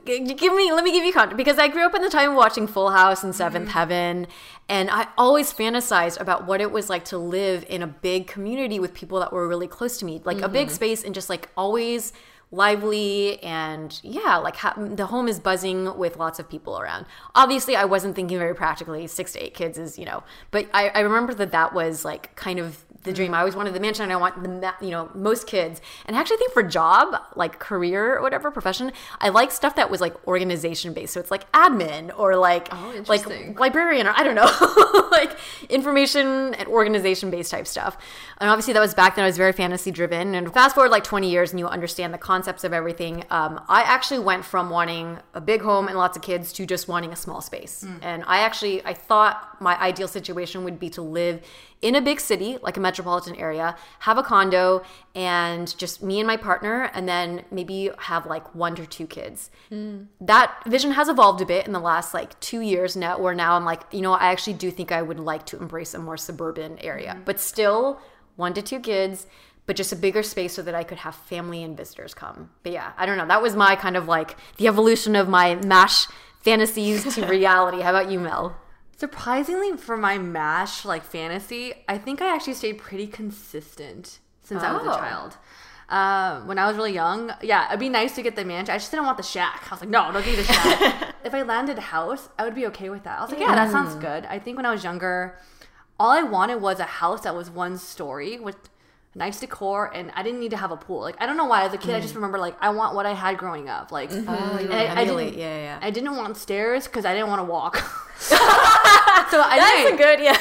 [0.05, 2.36] give me let me give you context because I grew up in the time of
[2.36, 4.26] watching Full House and 7th Heaven,
[4.68, 8.78] and I always fantasized about what it was like to live in a big community
[8.78, 11.48] with people that were really close to me, like a big space and just like
[11.57, 12.12] always
[12.53, 17.07] lively and yeah like ha- the home is buzzing with lots of people around.
[17.34, 19.07] Obviously i wasn't thinking very practically.
[19.07, 22.34] Six to eight kids is you know but i, I remember that that was like
[22.36, 24.90] kind of the dream i always wanted the mansion and i want the ma- you
[24.90, 29.28] know most kids and I actually think for job like career or whatever profession i
[29.28, 33.24] like stuff that was like organization based so it's like admin or like Oh, like
[33.59, 35.36] librarian or I don't know, like
[35.68, 37.96] information and organization based type stuff.
[38.38, 40.34] And obviously that was back then I was very fantasy driven.
[40.34, 43.24] And fast forward like 20 years and you understand the concepts of everything.
[43.30, 46.88] Um, I actually went from wanting a big home and lots of kids to just
[46.88, 47.84] wanting a small space.
[48.00, 51.40] And I actually I thought my ideal situation would be to live
[51.80, 54.82] in a big city, like a metropolitan area, have a condo
[55.14, 59.50] and just me and my partner, and then maybe have like one or two kids.
[59.68, 60.04] Hmm.
[60.20, 63.54] That vision has evolved a bit in the last like two years now, where now
[63.54, 66.16] I'm like, you know, I actually do think I would like to embrace a more
[66.16, 67.22] suburban area, hmm.
[67.24, 68.00] but still
[68.36, 69.26] one to two kids.
[69.64, 72.50] But just a bigger space so that I could have family and visitors come.
[72.64, 73.28] But yeah, I don't know.
[73.28, 76.08] That was my kind of like the evolution of my MASH
[76.40, 77.80] fantasies to reality.
[77.80, 78.56] How about you, Mel?
[79.07, 84.70] Surprisingly, for my MASH like fantasy, I think I actually stayed pretty consistent since I
[84.72, 84.92] was Oh.
[84.92, 85.36] a child.
[85.88, 88.72] Um, when I was really young, yeah, it'd be nice to get the mansion.
[88.72, 89.64] I just didn't want the shack.
[89.68, 91.14] I was like, no, don't give me the shack.
[91.24, 93.18] if I landed a house, I would be okay with that.
[93.18, 93.72] I was like, yeah, that Mm.
[93.72, 94.24] sounds good.
[94.26, 95.36] I think when I was younger,
[95.98, 98.55] all I wanted was a house that was one story with
[99.16, 101.00] nice decor, and I didn't need to have a pool.
[101.00, 101.64] Like I don't know why.
[101.64, 103.90] As a kid, I just remember like I want what I had growing up.
[103.90, 104.26] Like, Mm.
[104.28, 105.78] Oh, I, I didn't, Yeah, yeah, yeah.
[105.82, 107.82] I didn't want stairs because I didn't want to walk.
[109.30, 110.38] so I That's knew- a good, yeah.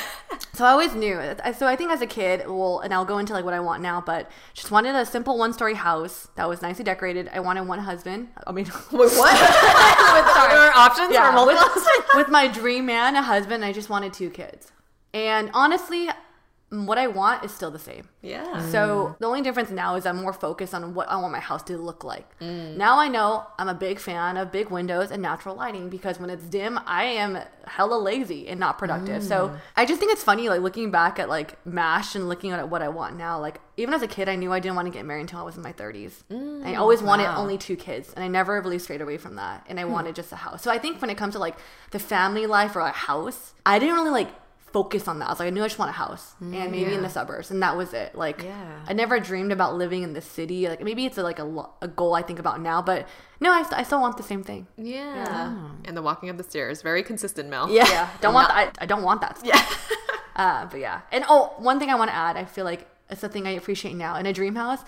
[0.54, 1.20] so I always knew.
[1.58, 3.82] So I think as a kid, well, and I'll go into like what I want
[3.82, 7.30] now, but just wanted a simple one-story house that was nicely decorated.
[7.34, 8.30] I wanted one husband.
[8.46, 9.34] I mean, Wait, what?
[10.16, 11.70] With other options yeah, or multiple?
[11.76, 13.64] with, with my dream man, a husband.
[13.66, 14.72] I just wanted two kids,
[15.14, 16.10] and honestly,
[16.72, 18.08] what I want is still the same.
[18.22, 18.70] Yeah.
[18.70, 21.64] So the only difference now is I'm more focused on what I want my house
[21.64, 22.40] to look like.
[22.40, 22.78] Mm.
[22.78, 26.30] Now I know I'm a big fan of big windows and natural lighting because when
[26.30, 29.22] it's dim, I am hella lazy and not productive.
[29.22, 29.60] So mm.
[29.76, 32.82] I just think it's funny, like looking back at like MASH and looking at what
[32.82, 33.38] I want now.
[33.38, 35.44] Like even as a kid, I knew I didn't want to get married until I
[35.44, 36.24] was in my 30s.
[36.32, 39.66] Mm, I always wanted only two kids, and I never really strayed away from that.
[39.68, 39.92] And I hmm.
[39.92, 40.62] wanted just a house.
[40.62, 41.58] So I think when it comes to like
[41.92, 44.30] the family life or a house, I didn't really like
[44.74, 45.28] focus on that.
[45.28, 47.52] I was like, I knew I just want a house and maybe in the suburbs,
[47.52, 48.16] and that was it.
[48.16, 48.80] Like, Yeah.
[48.88, 50.68] I never dreamed about living in the city.
[50.68, 53.08] Like, maybe it's a, like a, lo- a goal I think about now, but
[53.40, 54.68] no, I, st- I still want the same thing.
[54.78, 55.70] Yeah.
[55.86, 57.70] And the walking up the stairs, very consistent, Mel.
[57.70, 58.10] Yeah, yeah.
[58.22, 58.74] don't want that.
[58.80, 59.38] I, I don't want that.
[59.40, 59.48] Stuff.
[59.54, 60.06] Yeah.
[60.44, 63.24] uh, but yeah, and oh, one thing I want to add, I feel like it's
[63.24, 64.80] a thing I appreciate now in a dream house.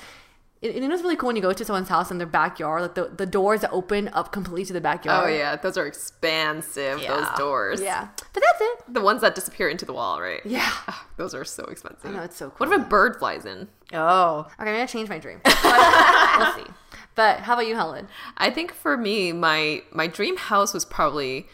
[0.63, 2.95] It, it was really cool when you go to someone's house in their backyard, like
[2.95, 5.25] the, the doors that open up completely to the backyard.
[5.25, 7.01] Oh yeah, those are expansive.
[7.05, 7.81] Those doors.
[7.81, 8.07] Yeah.
[8.33, 8.93] But that's it.
[8.93, 10.39] The ones that disappear into the wall, right?
[10.45, 10.61] Yeah.
[10.87, 12.09] Ah, those are so expensive.
[12.09, 12.67] I know, it's so cool.
[12.67, 13.67] What if a bird flies in?
[13.91, 14.47] Oh.
[14.59, 15.41] Okay, I'm gonna change my dream.
[16.37, 16.71] We'll see.
[17.15, 18.07] But how about you, Helen?
[18.37, 21.47] I think for me, my my dream house was probably.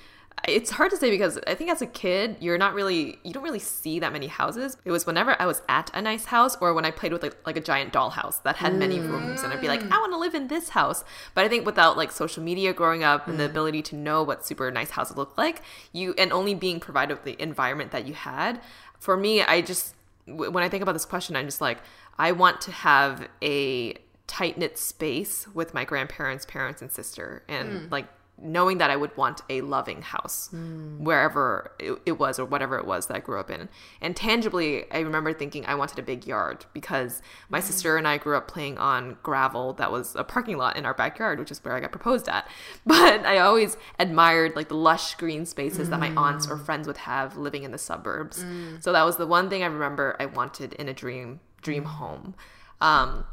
[0.48, 3.44] It's hard to say because I think as a kid, you're not really you don't
[3.44, 4.78] really see that many houses.
[4.86, 7.36] It was whenever I was at a nice house or when I played with like,
[7.46, 9.10] like a giant dollhouse that had many mm.
[9.10, 11.04] rooms, and I'd be like, I want to live in this house.
[11.34, 13.50] But I think without like social media growing up and the mm.
[13.50, 15.62] ability to know what super nice houses look like,
[15.92, 18.62] you and only being provided with the environment that you had,
[19.00, 19.96] for me, I just
[20.28, 21.80] w- when I think about this question, I'm just like,
[22.18, 23.96] I want to have a
[24.28, 27.92] tight knit space with my grandparents, parents, and sister, and mm.
[27.92, 28.06] like
[28.42, 31.04] knowing that I would want a loving house hmm.
[31.04, 33.70] wherever it, it was or whatever it was that I grew up in.
[34.02, 37.66] And tangibly, I remember thinking I wanted a big yard because my hmm.
[37.66, 40.94] sister and I grew up playing on gravel that was a parking lot in our
[40.94, 42.48] backyard, which is where I got proposed at.
[42.86, 46.64] But I always admired like the lush green spaces that my aunts or hmm.
[46.64, 48.44] friends would have living in the suburbs.
[48.80, 52.36] So that was the one thing I remember I wanted in a dream dream home.
[52.82, 53.26] Um,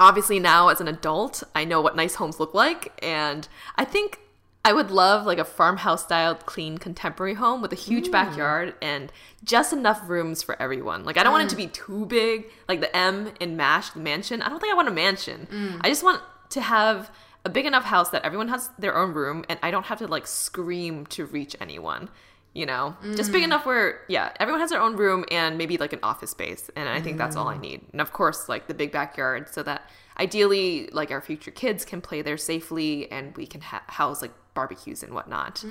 [0.00, 3.46] obviously now as an adult i know what nice homes look like and
[3.76, 4.18] i think
[4.64, 8.12] i would love like a farmhouse styled clean contemporary home with a huge mm.
[8.12, 9.12] backyard and
[9.42, 11.04] just enough rooms for everyone.
[11.04, 11.66] Like i don't want it to mm.
[11.66, 14.42] be too big like the m in mash the mansion.
[14.42, 15.48] I don't think i want a mansion.
[15.50, 15.80] Mm.
[15.82, 17.10] I just want to have
[17.44, 20.06] a big enough house that everyone has their own room and i don't have to
[20.06, 22.08] like scream to reach anyone
[22.54, 25.92] you know just big enough where yeah everyone has their own room and maybe like
[25.92, 28.74] an office space and i think that's all i need and of course like the
[28.74, 29.90] big backyard so that
[30.20, 34.30] ideally like our future kids can play there safely and we can ha- house like
[34.54, 35.64] barbecues and whatnot.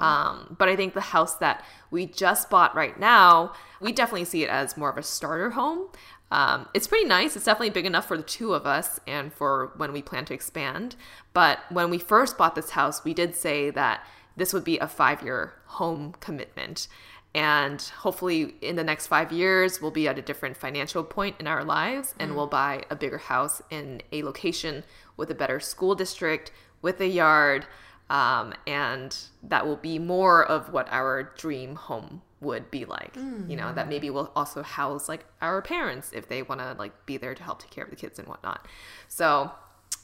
[0.00, 4.44] Um, but I think the house that we just bought right now, we definitely see
[4.44, 5.88] it as more of a starter home.
[6.30, 7.34] Um, it's pretty nice.
[7.34, 10.34] It's definitely big enough for the two of us and for when we plan to
[10.34, 10.94] expand.
[11.32, 14.06] But when we first bought this house, we did say that
[14.40, 16.88] this would be a five year home commitment.
[17.34, 21.46] And hopefully, in the next five years, we'll be at a different financial point in
[21.46, 24.82] our lives and we'll buy a bigger house in a location
[25.16, 27.66] with a better school district, with a yard.
[28.08, 29.14] Um, and
[29.44, 33.14] that will be more of what our dream home would be like.
[33.50, 37.06] You know, that maybe will also house like our parents if they want to like
[37.06, 38.66] be there to help take care of the kids and whatnot.
[39.06, 39.52] So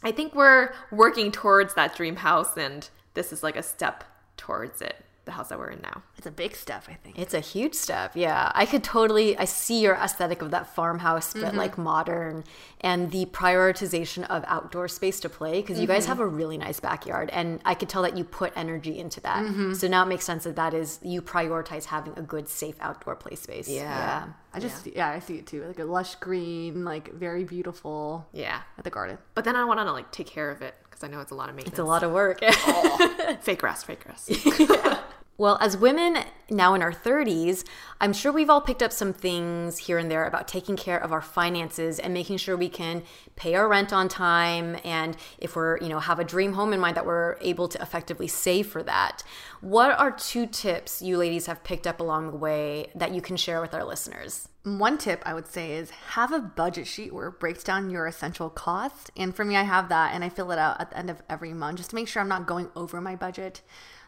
[0.02, 4.04] I think we're working towards that dream house, and this is like a step
[4.46, 4.96] towards it.
[5.24, 6.04] The house that we're in now.
[6.16, 7.18] It's a big step, I think.
[7.18, 8.12] It's a huge step.
[8.14, 8.52] Yeah.
[8.54, 11.56] I could totally I see your aesthetic of that farmhouse but mm-hmm.
[11.56, 12.44] like modern
[12.80, 16.10] and the prioritization of outdoor space to play because you guys mm-hmm.
[16.10, 19.44] have a really nice backyard and I could tell that you put energy into that.
[19.44, 19.74] Mm-hmm.
[19.74, 23.16] So now it makes sense that that is you prioritize having a good safe outdoor
[23.16, 23.68] play space.
[23.68, 24.28] Yeah.
[24.54, 25.10] I just yeah.
[25.10, 25.64] I see it too.
[25.64, 28.60] Like a lush green, like very beautiful Yeah.
[28.78, 29.18] at the garden.
[29.34, 31.34] But then I want to like take care of it because I know it's a
[31.34, 31.74] lot of maintenance.
[31.74, 32.40] It's a lot of work.
[33.42, 34.30] fake grass, fake grass.
[35.38, 37.62] Well, as women now in our 30s,
[38.00, 41.12] I'm sure we've all picked up some things here and there about taking care of
[41.12, 43.02] our finances and making sure we can
[43.34, 46.80] pay our rent on time and if we're, you know, have a dream home in
[46.80, 49.22] mind that we're able to effectively save for that.
[49.60, 53.36] What are two tips you ladies have picked up along the way that you can
[53.36, 54.48] share with our listeners?
[54.62, 58.06] One tip I would say is have a budget sheet where it breaks down your
[58.06, 59.10] essential costs.
[59.16, 61.22] And for me, I have that and I fill it out at the end of
[61.28, 63.60] every month just to make sure I'm not going over my budget.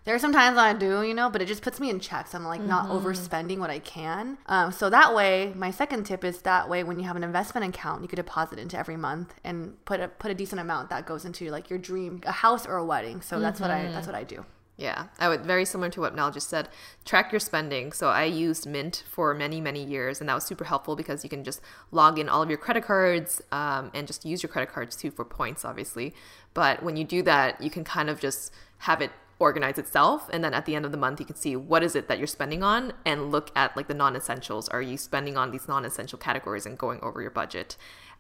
[0.05, 2.28] There are some times I do, you know, but it just puts me in check.
[2.28, 4.38] So I'm like not overspending what I can.
[4.46, 7.66] Um, so that way, my second tip is that way when you have an investment
[7.66, 11.07] account, you could deposit into every month and put a put a decent amount that
[11.07, 13.20] goes into like your dream, a house or a wedding.
[13.20, 14.44] So that's what I that's what I do.
[14.78, 16.68] Yeah, I would very similar to what Mel just said.
[17.05, 17.90] Track your spending.
[17.92, 21.28] So I used Mint for many, many years, and that was super helpful because you
[21.28, 24.72] can just log in all of your credit cards um, and just use your credit
[24.72, 26.14] cards too for points, obviously.
[26.55, 30.43] But when you do that, you can kind of just have it organize itself and
[30.43, 32.26] then at the end of the month you can see what is it that you're
[32.26, 34.68] spending on and look at like the non-essentials.
[34.70, 37.76] Are you spending on these non-essential categories and going over your budget?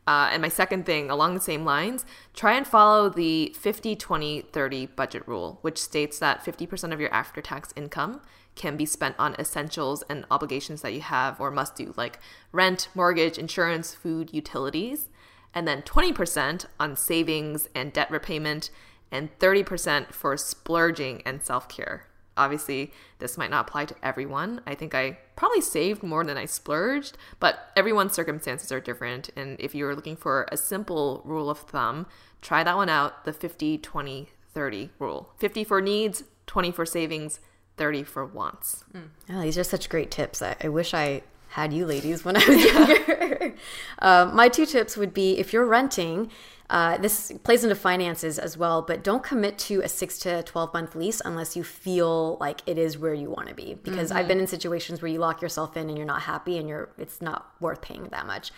[0.06, 4.42] Uh, and my second thing along the same lines try and follow the 50 20
[4.52, 8.20] 30 budget rule which states that 50% of your after-tax income
[8.58, 12.18] can be spent on essentials and obligations that you have or must do like
[12.52, 15.08] rent mortgage insurance food utilities.
[15.54, 18.70] And then 20% on savings and debt repayment
[19.10, 22.06] and 30% for splurging and self care.
[22.36, 24.60] Obviously, this might not apply to everyone.
[24.64, 29.30] I think I probably saved more than I splurged, but everyone's circumstances are different.
[29.34, 32.06] And if you're looking for a simple rule of thumb,
[32.40, 37.40] try that one out the 50 20 30 rule 50 for needs, 20 for savings,
[37.76, 38.84] 30 for wants.
[39.30, 40.42] Oh, these are such great tips.
[40.42, 43.54] I, I wish I had you ladies when I was younger.
[44.00, 46.30] um, my two tips would be if you're renting,
[46.70, 50.74] uh, this plays into finances as well, but don't commit to a six to 12
[50.74, 53.78] month lease unless you feel like it is where you want to be.
[53.82, 56.68] Because I've been in situations where you lock yourself in and you're not happy and
[56.68, 58.52] you're it's not worth paying that much.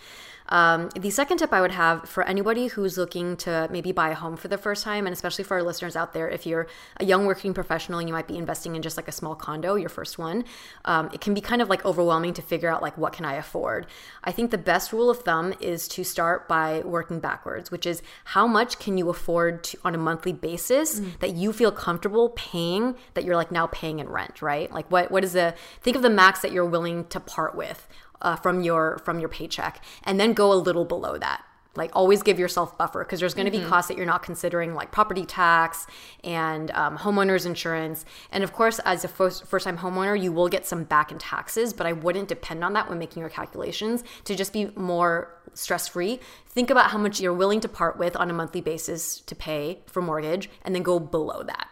[0.51, 4.15] Um, the second tip I would have for anybody who's looking to maybe buy a
[4.15, 6.67] home for the first time, and especially for our listeners out there, if you're
[6.99, 9.77] a young working professional and you might be investing in just like a small condo,
[9.77, 10.45] your first one,
[10.85, 13.35] um, it can be kind of like overwhelming to figure out like what can I
[13.35, 13.87] afford.
[14.25, 18.03] I think the best rule of thumb is to start by working backwards, which is
[18.25, 22.97] how much can you afford to, on a monthly basis that you feel comfortable paying
[23.15, 24.71] that you're like now paying in rent, right?
[24.73, 27.87] Like what what is the think of the max that you're willing to part with
[28.23, 31.45] uh, from your from your paycheck and then go a little below that.
[31.77, 34.75] Like always give yourself buffer because there's going to be costs that you're not considering
[34.75, 35.87] like property tax
[36.25, 38.05] and um, homeowners insurance.
[38.33, 41.19] And of course as a first, first time homeowner you will get some back in
[41.19, 45.33] taxes but i wouldn't depend on that when making your calculations to just be more
[45.55, 46.19] stress free
[46.49, 49.79] think about how much you're willing to part with on a monthly basis to pay
[49.87, 51.69] for mortgage and then go below that.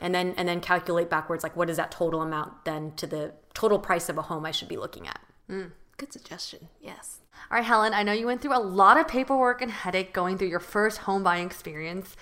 [0.00, 3.32] And then and then calculate backwards like what is that total amount then to the
[3.54, 5.20] total price of a home i should be looking at
[6.02, 6.66] Good suggestion.
[6.80, 7.20] Yes.
[7.48, 10.36] All right, Helen, I know you went through a lot of paperwork and headache going
[10.36, 12.16] through your first home buying experience.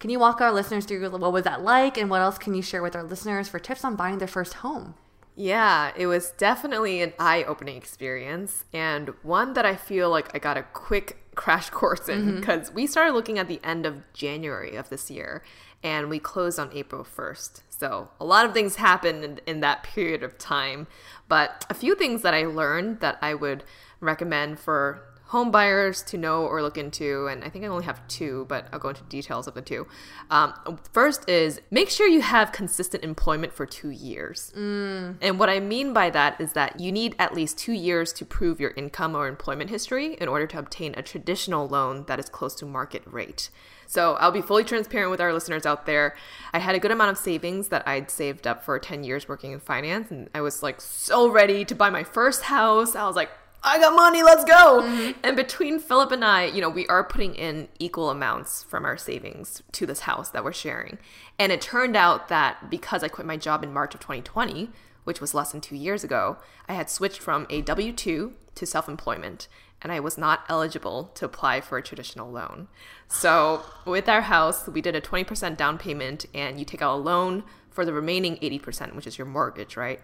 [0.00, 2.62] Can you walk our listeners through what was that like and what else can you
[2.62, 4.94] share with our listeners for tips on buying their first home?
[5.36, 10.40] Yeah, it was definitely an eye opening experience and one that I feel like I
[10.40, 12.40] got a quick crash course in mm-hmm.
[12.40, 15.44] because we started looking at the end of January of this year
[15.82, 17.62] and we closed on April 1st.
[17.68, 20.86] So a lot of things happened in, in that period of time,
[21.28, 23.64] but a few things that I learned that I would
[24.00, 28.06] recommend for home buyers to know or look into, and I think I only have
[28.08, 29.86] two, but I'll go into details of the two.
[30.28, 30.52] Um,
[30.92, 34.52] first is make sure you have consistent employment for two years.
[34.56, 35.18] Mm.
[35.22, 38.24] And what I mean by that is that you need at least two years to
[38.24, 42.28] prove your income or employment history in order to obtain a traditional loan that is
[42.28, 43.50] close to market rate.
[43.86, 46.16] So I'll be fully transparent with our listeners out there.
[46.52, 49.52] I had a good amount of savings that I'd saved up for 10 years working
[49.52, 52.94] in finance, and I was like so ready to buy my first house.
[52.94, 53.30] I was like,
[53.62, 54.80] I got money, let's go.
[54.82, 55.20] Mm-hmm.
[55.22, 58.96] And between Philip and I, you know, we are putting in equal amounts from our
[58.96, 60.98] savings to this house that we're sharing.
[61.38, 64.70] And it turned out that because I quit my job in March of 2020,
[65.04, 66.38] which was less than two years ago,
[66.68, 69.48] I had switched from a W 2 to self employment
[69.82, 72.68] and I was not eligible to apply for a traditional loan.
[73.08, 77.00] So, with our house, we did a 20% down payment, and you take out a
[77.00, 80.00] loan for the remaining 80%, which is your mortgage, right?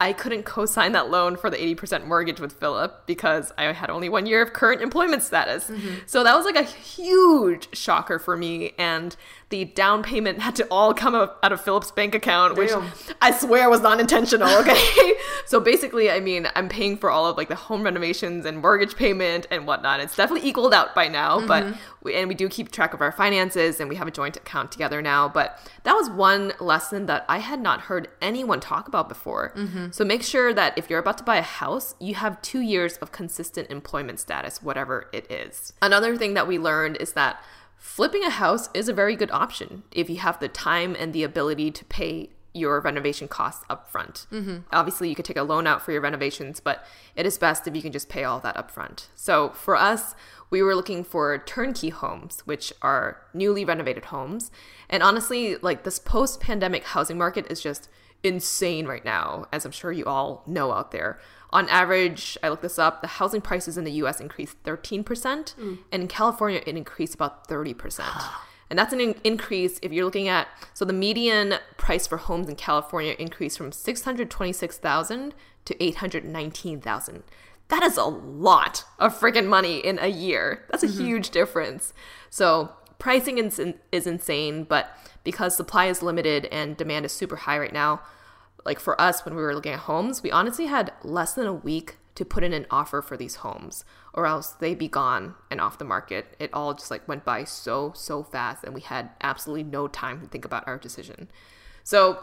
[0.00, 3.90] I couldn't co sign that loan for the 80% mortgage with Philip because I had
[3.90, 5.68] only one year of current employment status.
[5.68, 5.94] Mm-hmm.
[6.06, 8.74] So that was like a huge shocker for me.
[8.78, 9.16] And
[9.50, 12.82] the down payment had to all come out of Philip's bank account, Damn.
[12.82, 14.48] which I swear was not intentional.
[14.58, 15.14] Okay.
[15.46, 18.96] so basically, I mean, I'm paying for all of like the home renovations and mortgage
[18.96, 20.00] payment and whatnot.
[20.00, 21.46] It's definitely equaled out by now, mm-hmm.
[21.46, 24.36] but we, and we do keep track of our finances and we have a joint
[24.36, 25.28] account together now.
[25.28, 29.52] But that was one lesson that I had not heard anyone talk about before.
[29.56, 29.90] Mm-hmm.
[29.92, 32.96] So make sure that if you're about to buy a house, you have two years
[32.96, 35.72] of consistent employment status, whatever it is.
[35.80, 37.40] Another thing that we learned is that
[37.78, 41.22] flipping a house is a very good option if you have the time and the
[41.22, 44.26] ability to pay your renovation costs up front.
[44.32, 44.58] Mm-hmm.
[44.72, 47.76] Obviously, you could take a loan out for your renovations, but it is best if
[47.76, 49.08] you can just pay all that up front.
[49.14, 50.14] So for us,
[50.50, 54.50] we were looking for turnkey homes, which are newly renovated homes.
[54.88, 57.88] And honestly, like this post pandemic housing market is just
[58.22, 61.20] insane right now, as I'm sure you all know out there.
[61.50, 65.78] On average, I looked this up, the housing prices in the US increased 13%, mm.
[65.90, 68.04] and in California, it increased about 30%.
[68.70, 72.48] and that's an in- increase if you're looking at so the median price for homes
[72.48, 75.34] in California increased from 626,000
[75.64, 77.22] to 819,000.
[77.68, 80.64] That is a lot of freaking money in a year.
[80.70, 81.04] That's a mm-hmm.
[81.04, 81.92] huge difference.
[82.30, 83.60] So, pricing is,
[83.92, 84.90] is insane, but
[85.22, 88.00] because supply is limited and demand is super high right now,
[88.68, 91.54] like for us when we were looking at homes, we honestly had less than a
[91.54, 95.58] week to put in an offer for these homes or else they'd be gone and
[95.58, 96.36] off the market.
[96.38, 100.20] It all just like went by so so fast and we had absolutely no time
[100.20, 101.30] to think about our decision.
[101.82, 102.22] So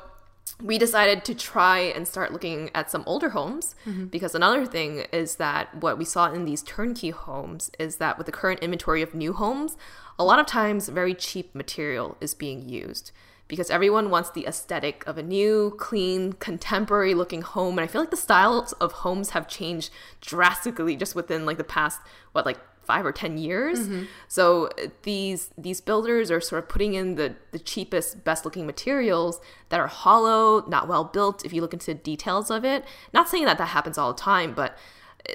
[0.62, 4.06] we decided to try and start looking at some older homes mm-hmm.
[4.06, 8.28] because another thing is that what we saw in these turnkey homes is that with
[8.28, 9.78] the current inventory of new homes,
[10.20, 13.12] a lot of times very cheap material is being used
[13.48, 17.78] because everyone wants the aesthetic of a new, clean, contemporary looking home.
[17.78, 19.92] And I feel like the styles of homes have changed
[20.22, 22.00] drastically just within like the past,
[22.32, 23.80] what, like five or ten years.
[23.80, 24.04] Mm-hmm.
[24.28, 24.70] So
[25.04, 29.40] these these builders are sort of putting in the the cheapest, best looking materials
[29.70, 31.46] that are hollow, not well built.
[31.46, 34.54] If you look into details of it, not saying that that happens all the time,
[34.54, 34.78] but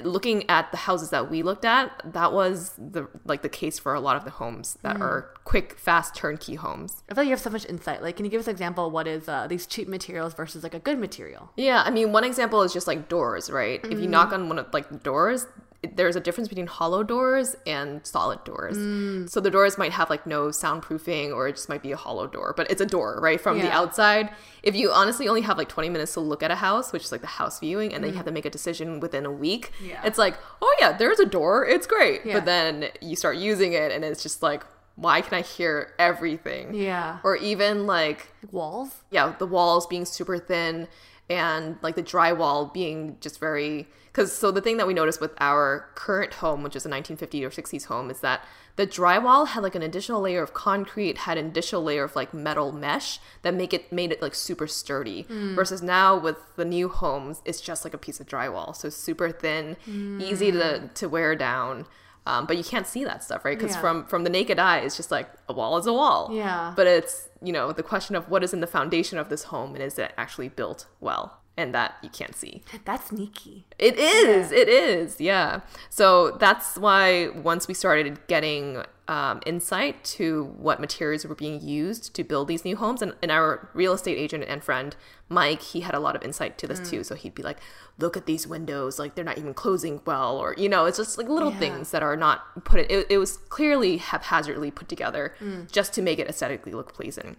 [0.02, 3.94] looking at the houses that we looked at, that was the like the case for
[3.94, 5.00] a lot of the homes that mm.
[5.00, 7.02] are quick, fast turnkey homes.
[7.08, 8.02] I feel like you have so much insight.
[8.02, 8.90] Like, can you give us an example?
[8.90, 11.50] What is uh, these cheap materials versus like a good material?
[11.56, 13.82] Yeah, I mean, one example is just like doors, right?
[13.82, 13.92] Mm.
[13.92, 14.10] If you mm.
[14.10, 15.46] knock on one of like the doors,
[15.82, 18.76] there's a difference between hollow doors and solid doors.
[18.76, 19.30] Mm.
[19.30, 22.26] So the doors might have like no soundproofing or it just might be a hollow
[22.26, 23.40] door, but it's a door, right?
[23.40, 23.64] From yeah.
[23.64, 24.30] the outside.
[24.62, 27.12] If you honestly only have like 20 minutes to look at a house, which is
[27.12, 28.02] like the house viewing, and mm.
[28.02, 28.16] then you mm.
[28.16, 30.02] have to make a decision within a week, yeah.
[30.04, 31.66] it's like, oh yeah, there's a door.
[31.66, 32.26] It's great.
[32.26, 32.34] Yeah.
[32.34, 34.64] But then you start using it and it's just like,
[34.96, 36.74] why can I hear everything?
[36.74, 37.20] Yeah.
[37.24, 39.02] Or even like walls?
[39.10, 40.88] Yeah, the walls being super thin
[41.30, 45.32] and like the drywall being just very because so the thing that we noticed with
[45.38, 48.44] our current home which is a 1950s or 60s home is that
[48.76, 52.32] the drywall had like an additional layer of concrete had an additional layer of like
[52.32, 55.54] metal mesh that make it made it like super sturdy mm.
[55.54, 59.30] versus now with the new homes it's just like a piece of drywall so super
[59.30, 60.20] thin mm.
[60.22, 61.86] easy to to wear down
[62.26, 63.58] um, but you can't see that stuff, right?
[63.58, 63.80] Because yeah.
[63.80, 66.30] from from the naked eye, it's just like a wall is a wall.
[66.32, 66.72] Yeah.
[66.76, 69.74] But it's you know the question of what is in the foundation of this home
[69.74, 71.39] and is it actually built well?
[71.60, 72.62] And that you can't see.
[72.84, 73.66] That's sneaky.
[73.78, 74.50] It is.
[74.50, 74.58] Yeah.
[74.58, 75.20] It is.
[75.20, 75.60] Yeah.
[75.90, 82.14] So that's why once we started getting um, insight to what materials were being used
[82.14, 84.94] to build these new homes, and, and, our real estate agent and friend
[85.28, 86.90] Mike, he had a lot of insight to this mm.
[86.90, 87.04] too.
[87.04, 87.58] So he'd be like,
[87.98, 88.98] "Look at these windows.
[88.98, 91.58] Like they're not even closing well, or you know, it's just like little yeah.
[91.58, 92.90] things that are not put.
[92.90, 95.70] It, it was clearly haphazardly put together mm.
[95.70, 97.36] just to make it aesthetically look pleasing.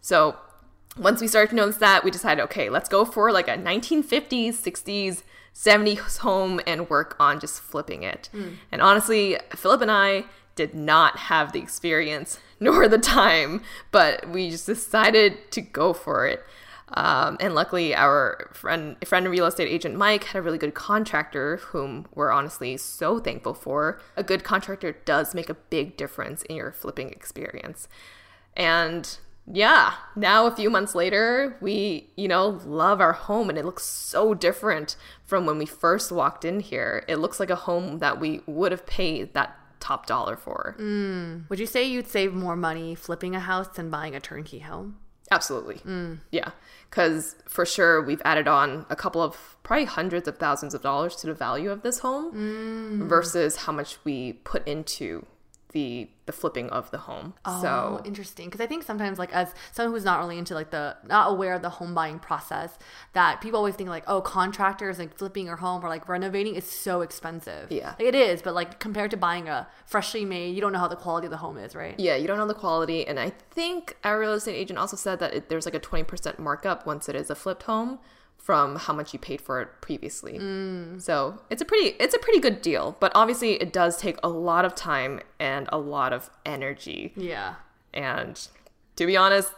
[0.00, 0.36] So
[0.96, 4.54] once we started to notice that, we decided, okay, let's go for like a 1950s,
[4.54, 5.22] 60s,
[5.54, 8.28] 70s home and work on just flipping it.
[8.72, 10.24] And honestly, Philip and I
[10.54, 16.26] did not have the experience nor the time, but we just decided to go for
[16.26, 16.44] it.
[16.88, 20.74] Um, and luckily, our friend, friend and real estate agent Mike had a really good
[20.74, 24.00] contractor, whom we're honestly so thankful for.
[24.16, 27.88] A good contractor does make a big difference in your flipping experience.
[28.56, 29.18] And
[29.52, 33.84] yeah, now a few months later, we, you know, love our home and it looks
[33.84, 37.04] so different from when we first walked in here.
[37.06, 40.74] It looks like a home that we would have paid that top dollar for.
[40.78, 41.48] Mm.
[41.48, 44.96] Would you say you'd save more money flipping a house than buying a turnkey home?
[45.30, 45.76] Absolutely.
[45.76, 46.20] Mm.
[46.30, 46.50] Yeah.
[46.90, 51.16] Because for sure, we've added on a couple of probably hundreds of thousands of dollars
[51.16, 53.08] to the value of this home mm.
[53.08, 55.26] versus how much we put into
[55.72, 57.34] the the flipping of the home.
[57.44, 58.46] Oh, so interesting.
[58.46, 61.54] Because I think sometimes, like, as someone who's not really into like the not aware
[61.54, 62.78] of the home buying process,
[63.12, 66.64] that people always think like, oh, contractors like flipping your home or like renovating is
[66.64, 67.70] so expensive.
[67.70, 67.94] Yeah.
[67.98, 68.42] like, it is.
[68.42, 71.30] But like compared to buying a freshly made, you don't know how the quality of
[71.30, 71.98] the home is, right?
[71.98, 73.06] yeah, you don't know the quality.
[73.06, 76.38] And I think our real estate agent also said that it, there's like a 20%
[76.38, 77.98] markup once it is a flipped home
[78.46, 80.38] from how much you paid for it previously.
[80.38, 81.02] Mm.
[81.02, 82.96] So it's a pretty it's a pretty good deal.
[83.00, 87.12] But obviously it does take a lot of time and a lot of energy.
[87.16, 87.54] Yeah.
[87.92, 88.34] and
[88.96, 89.50] to be honest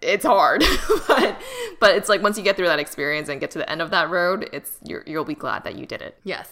[0.00, 0.64] it's hard
[1.08, 1.36] but
[1.80, 3.90] but it's like once you get through that experience and get to the end of
[3.90, 6.48] that road it's you're, you'll be glad that you did it Yes.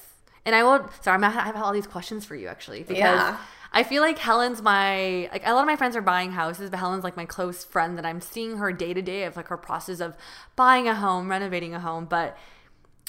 [0.47, 0.89] And I will.
[1.03, 3.37] Sorry, I'm, I have all these questions for you actually because Yeah.
[3.72, 6.78] I feel like Helen's my like a lot of my friends are buying houses, but
[6.78, 9.56] Helen's like my close friend that I'm seeing her day to day of like her
[9.56, 10.16] process of
[10.56, 12.06] buying a home, renovating a home.
[12.06, 12.36] But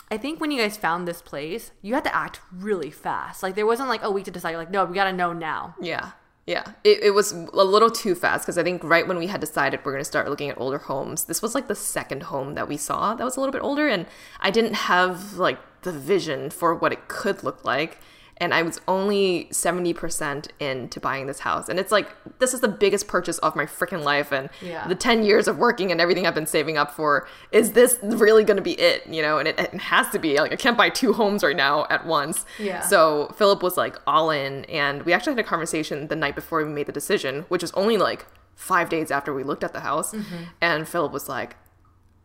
[0.10, 3.42] I think when you guys found this place, you had to act really fast.
[3.42, 4.52] Like there wasn't like a week to decide.
[4.52, 5.76] You're like, no, we gotta know now.
[5.82, 6.12] yeah
[6.48, 9.40] yeah it, it was a little too fast because i think right when we had
[9.40, 12.68] decided we're to start looking at older homes this was like the second home that
[12.68, 14.08] we saw that was a little bit older and
[14.40, 18.00] i didn't have like the vision for what it could look like
[18.42, 21.70] and I was only 70% into buying this house.
[21.70, 24.32] And it's like, this is the biggest purchase of my freaking life.
[24.32, 24.88] And Yeah.
[24.88, 28.44] the 10 years of working and everything I've been saving up for, is this really
[28.44, 29.06] going to be it?
[29.08, 30.38] You know, and it, it has to be.
[30.38, 32.46] Like, I can't buy two homes right now at once.
[32.60, 32.82] Yeah.
[32.82, 34.66] So Philip was like all in.
[34.66, 37.72] And we actually had a conversation the night before we made the decision, which was
[37.74, 38.26] only like
[38.56, 40.14] five days after we looked at the house.
[40.14, 40.44] Mm-hmm.
[40.62, 41.56] And Philip was like,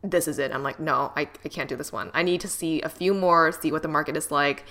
[0.02, 0.52] this is it.
[0.52, 2.10] I'm like, no, I, I can't do this one.
[2.14, 4.64] I need to see a few more, see what the market is like.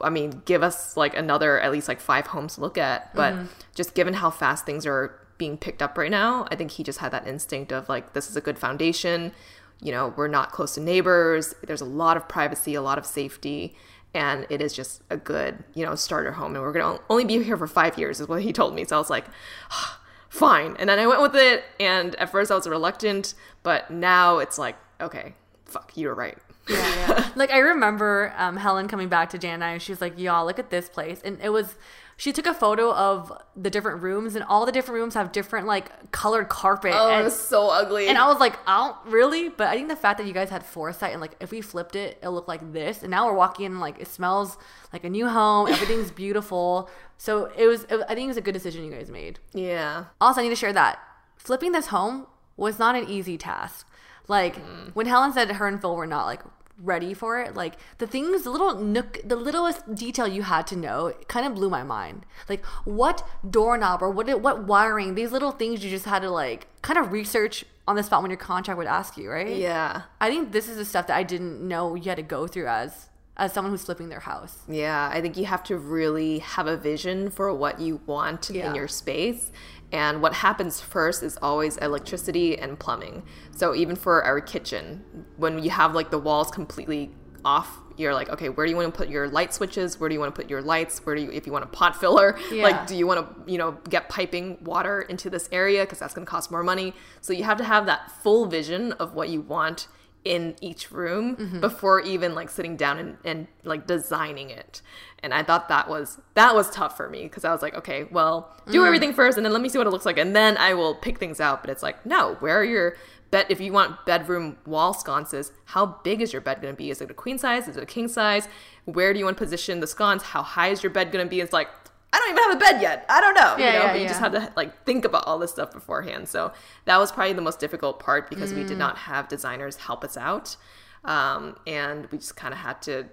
[0.00, 3.14] I mean, give us like another at least like five homes to look at.
[3.14, 3.46] But mm-hmm.
[3.74, 6.98] just given how fast things are being picked up right now, I think he just
[6.98, 9.32] had that instinct of like, this is a good foundation.
[9.80, 11.54] You know, we're not close to neighbors.
[11.62, 13.76] There's a lot of privacy, a lot of safety.
[14.14, 16.54] And it is just a good, you know, starter home.
[16.54, 18.84] And we're going to only be here for five years, is what he told me.
[18.84, 19.26] So I was like,
[19.70, 20.76] ah, fine.
[20.78, 21.64] And then I went with it.
[21.78, 25.34] And at first I was reluctant, but now it's like, okay,
[25.66, 26.38] fuck, you were right.
[26.68, 26.76] Yeah,
[27.08, 27.28] yeah.
[27.36, 30.18] like I remember um, Helen coming back to Jan and I, and she was like,
[30.18, 31.76] "Y'all, look at this place," and it was.
[32.20, 35.68] She took a photo of the different rooms, and all the different rooms have different
[35.68, 36.92] like colored carpet.
[36.92, 38.08] Oh, and, it was so ugly.
[38.08, 40.50] and I was like, "I don't really," but I think the fact that you guys
[40.50, 43.02] had foresight and like if we flipped it, it looked like this.
[43.02, 44.58] And now we're walking in, like it smells
[44.92, 45.68] like a new home.
[45.68, 46.90] Everything's beautiful.
[47.18, 47.84] So it was.
[47.84, 49.38] It, I think it was a good decision you guys made.
[49.52, 50.06] yeah.
[50.20, 50.98] Also, I need to share that
[51.36, 53.88] flipping this home was not an easy task.
[54.26, 54.56] Like
[54.92, 56.40] when Helen said her and Phil were not like
[56.82, 60.76] ready for it, like the things, the little nook, the littlest detail you had to
[60.76, 62.24] know, kind of blew my mind.
[62.48, 66.66] Like what doorknob or what what wiring, these little things you just had to like
[66.82, 69.56] kind of research on the spot when your contract would ask you, right?
[69.56, 70.02] Yeah.
[70.20, 72.66] I think this is the stuff that I didn't know you had to go through
[72.68, 73.06] as
[73.40, 74.58] as someone who's flipping their house.
[74.68, 75.08] Yeah.
[75.12, 78.68] I think you have to really have a vision for what you want Yeah.
[78.68, 79.52] in your space.
[79.90, 83.22] And what happens first is always electricity and plumbing.
[83.56, 85.04] So even for our kitchen,
[85.36, 87.10] when you have like the walls completely
[87.44, 89.98] off, you're like, okay, where do you want to put your light switches?
[89.98, 91.04] Where do you want to put your lights?
[91.04, 92.62] Where do you, if you want a pot filler, Yeah.
[92.62, 95.82] like, do you want to, you know, get piping water into this area?
[95.82, 96.94] Because that's going to cost more money.
[97.20, 99.88] So you have to have that full vision of what you want
[100.24, 101.60] in each room mm-hmm.
[101.60, 104.82] before even like sitting down and, and like designing it
[105.22, 108.04] and i thought that was that was tough for me because i was like okay
[108.10, 110.56] well do everything first and then let me see what it looks like and then
[110.58, 111.60] i will pick things out.
[111.62, 112.96] But it's like no where are your
[113.30, 116.90] bed if you want bedroom wall sconces how big is your bed going to be?
[116.90, 117.68] Is it a queen size?
[117.68, 118.48] Is it a king size?
[118.86, 120.22] Where do you want to position the sconce?
[120.22, 121.40] How high is your bed going to be?
[121.40, 121.68] It's like
[122.10, 123.04] I don't even have a bed yet.
[123.10, 123.56] I don't know.
[123.58, 125.72] Yeah, you know, yeah, but you just have to like think about all this stuff
[125.72, 126.26] beforehand.
[126.26, 126.52] So
[126.86, 130.16] that was probably the most difficult part because we did not have designers help us
[130.16, 130.56] out,
[131.04, 133.04] um, and we just kind of had to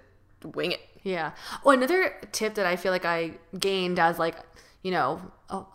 [0.44, 0.80] wing it.
[1.06, 1.30] Yeah.
[1.64, 4.34] Oh, another tip that I feel like I gained as like,
[4.82, 5.20] you know,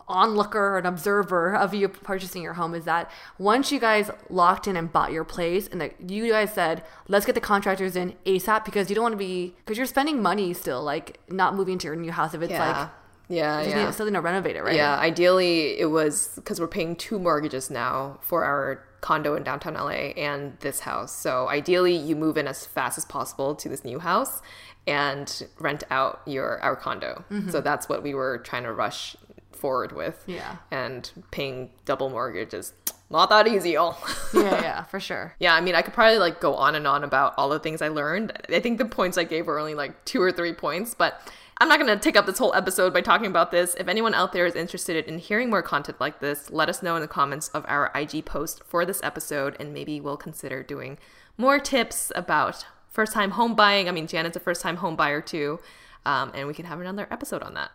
[0.09, 4.75] onlooker, an observer of you purchasing your home is that once you guys locked in
[4.75, 8.65] and bought your place and that you guys said, let's get the contractors in ASAP
[8.65, 11.87] because you don't want to be, because you're spending money still, like not moving to
[11.87, 12.79] your new house if it's Yeah.
[12.79, 12.89] like,
[13.29, 13.85] yeah, just yeah.
[13.85, 14.75] need, still need to renovate it, right?
[14.75, 19.73] Yeah, ideally it was because we're paying two mortgages now for our condo in downtown
[19.73, 21.13] LA and this house.
[21.13, 24.41] So ideally you move in as fast as possible to this new house
[24.87, 27.25] and rent out your our condo.
[27.29, 27.59] So mm-hmm.
[27.61, 29.15] that's what we were trying to rush
[29.51, 30.23] forward with.
[30.27, 30.57] Yeah.
[30.71, 32.73] And paying double mortgage is
[33.09, 33.97] not that easy, y'all.
[34.33, 35.35] yeah, yeah, for sure.
[35.39, 37.81] Yeah, I mean, I could probably like go on and on about all the things
[37.81, 38.33] I learned.
[38.49, 41.21] I think the points I gave were only like two or three points, but
[41.61, 43.75] I'm not going to take up this whole episode by talking about this.
[43.75, 46.95] If anyone out there is interested in hearing more content like this, let us know
[46.95, 50.97] in the comments of our IG post for this episode, and maybe we'll consider doing
[51.37, 53.87] more tips about first time home buying.
[53.87, 55.59] I mean, Janet's a first time home buyer too,
[56.03, 57.69] um, and we can have another episode on that.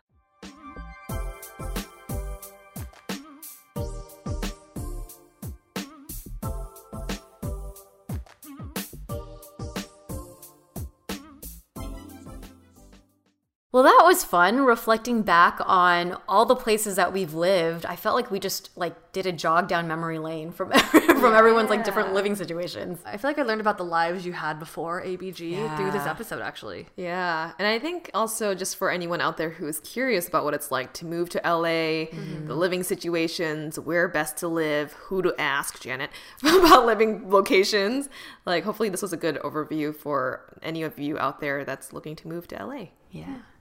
[13.77, 17.85] Well, that was fun reflecting back on all the places that we've lived.
[17.85, 21.69] I felt like we just like did a jog down memory lane from from everyone's
[21.69, 23.01] like different living situations.
[23.05, 26.41] I feel like I learned about the lives you had before ABG through this episode,
[26.41, 26.87] actually.
[26.97, 30.55] Yeah, and I think also just for anyone out there who is curious about what
[30.55, 32.47] it's like to move to LA, mm-hmm.
[32.47, 36.09] the living situations, where best to live, who to ask, Janet,
[36.43, 38.09] about living locations,
[38.47, 42.17] like hopefully this was a good overview for any of you out there that's looking
[42.17, 42.87] to move to LA.
[43.11, 43.37] Yeah.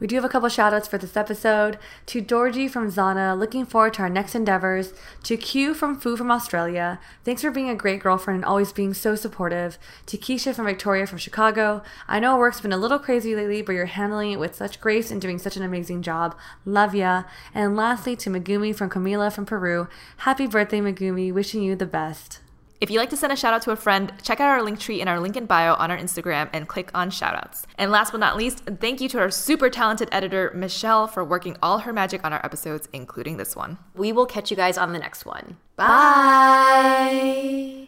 [0.00, 1.78] We do have a couple shout outs for this episode.
[2.06, 4.94] To Dorji from Zana, looking forward to our next endeavors.
[5.24, 8.94] To Q from Fu from Australia, thanks for being a great girlfriend and always being
[8.94, 9.76] so supportive.
[10.06, 13.72] To Keisha from Victoria from Chicago, I know work's been a little crazy lately, but
[13.72, 16.36] you're handling it with such grace and doing such an amazing job.
[16.64, 17.24] Love ya.
[17.52, 19.88] And lastly, to Megumi from Camila from Peru,
[20.18, 21.32] happy birthday, Megumi.
[21.32, 22.40] Wishing you the best.
[22.80, 24.78] If you'd like to send a shout out to a friend, check out our link
[24.78, 27.64] tree in our link in bio on our Instagram and click on shoutouts.
[27.76, 31.56] And last but not least, thank you to our super talented editor, Michelle, for working
[31.62, 33.78] all her magic on our episodes, including this one.
[33.94, 35.56] We will catch you guys on the next one.
[35.76, 35.86] Bye.
[35.86, 37.87] Bye.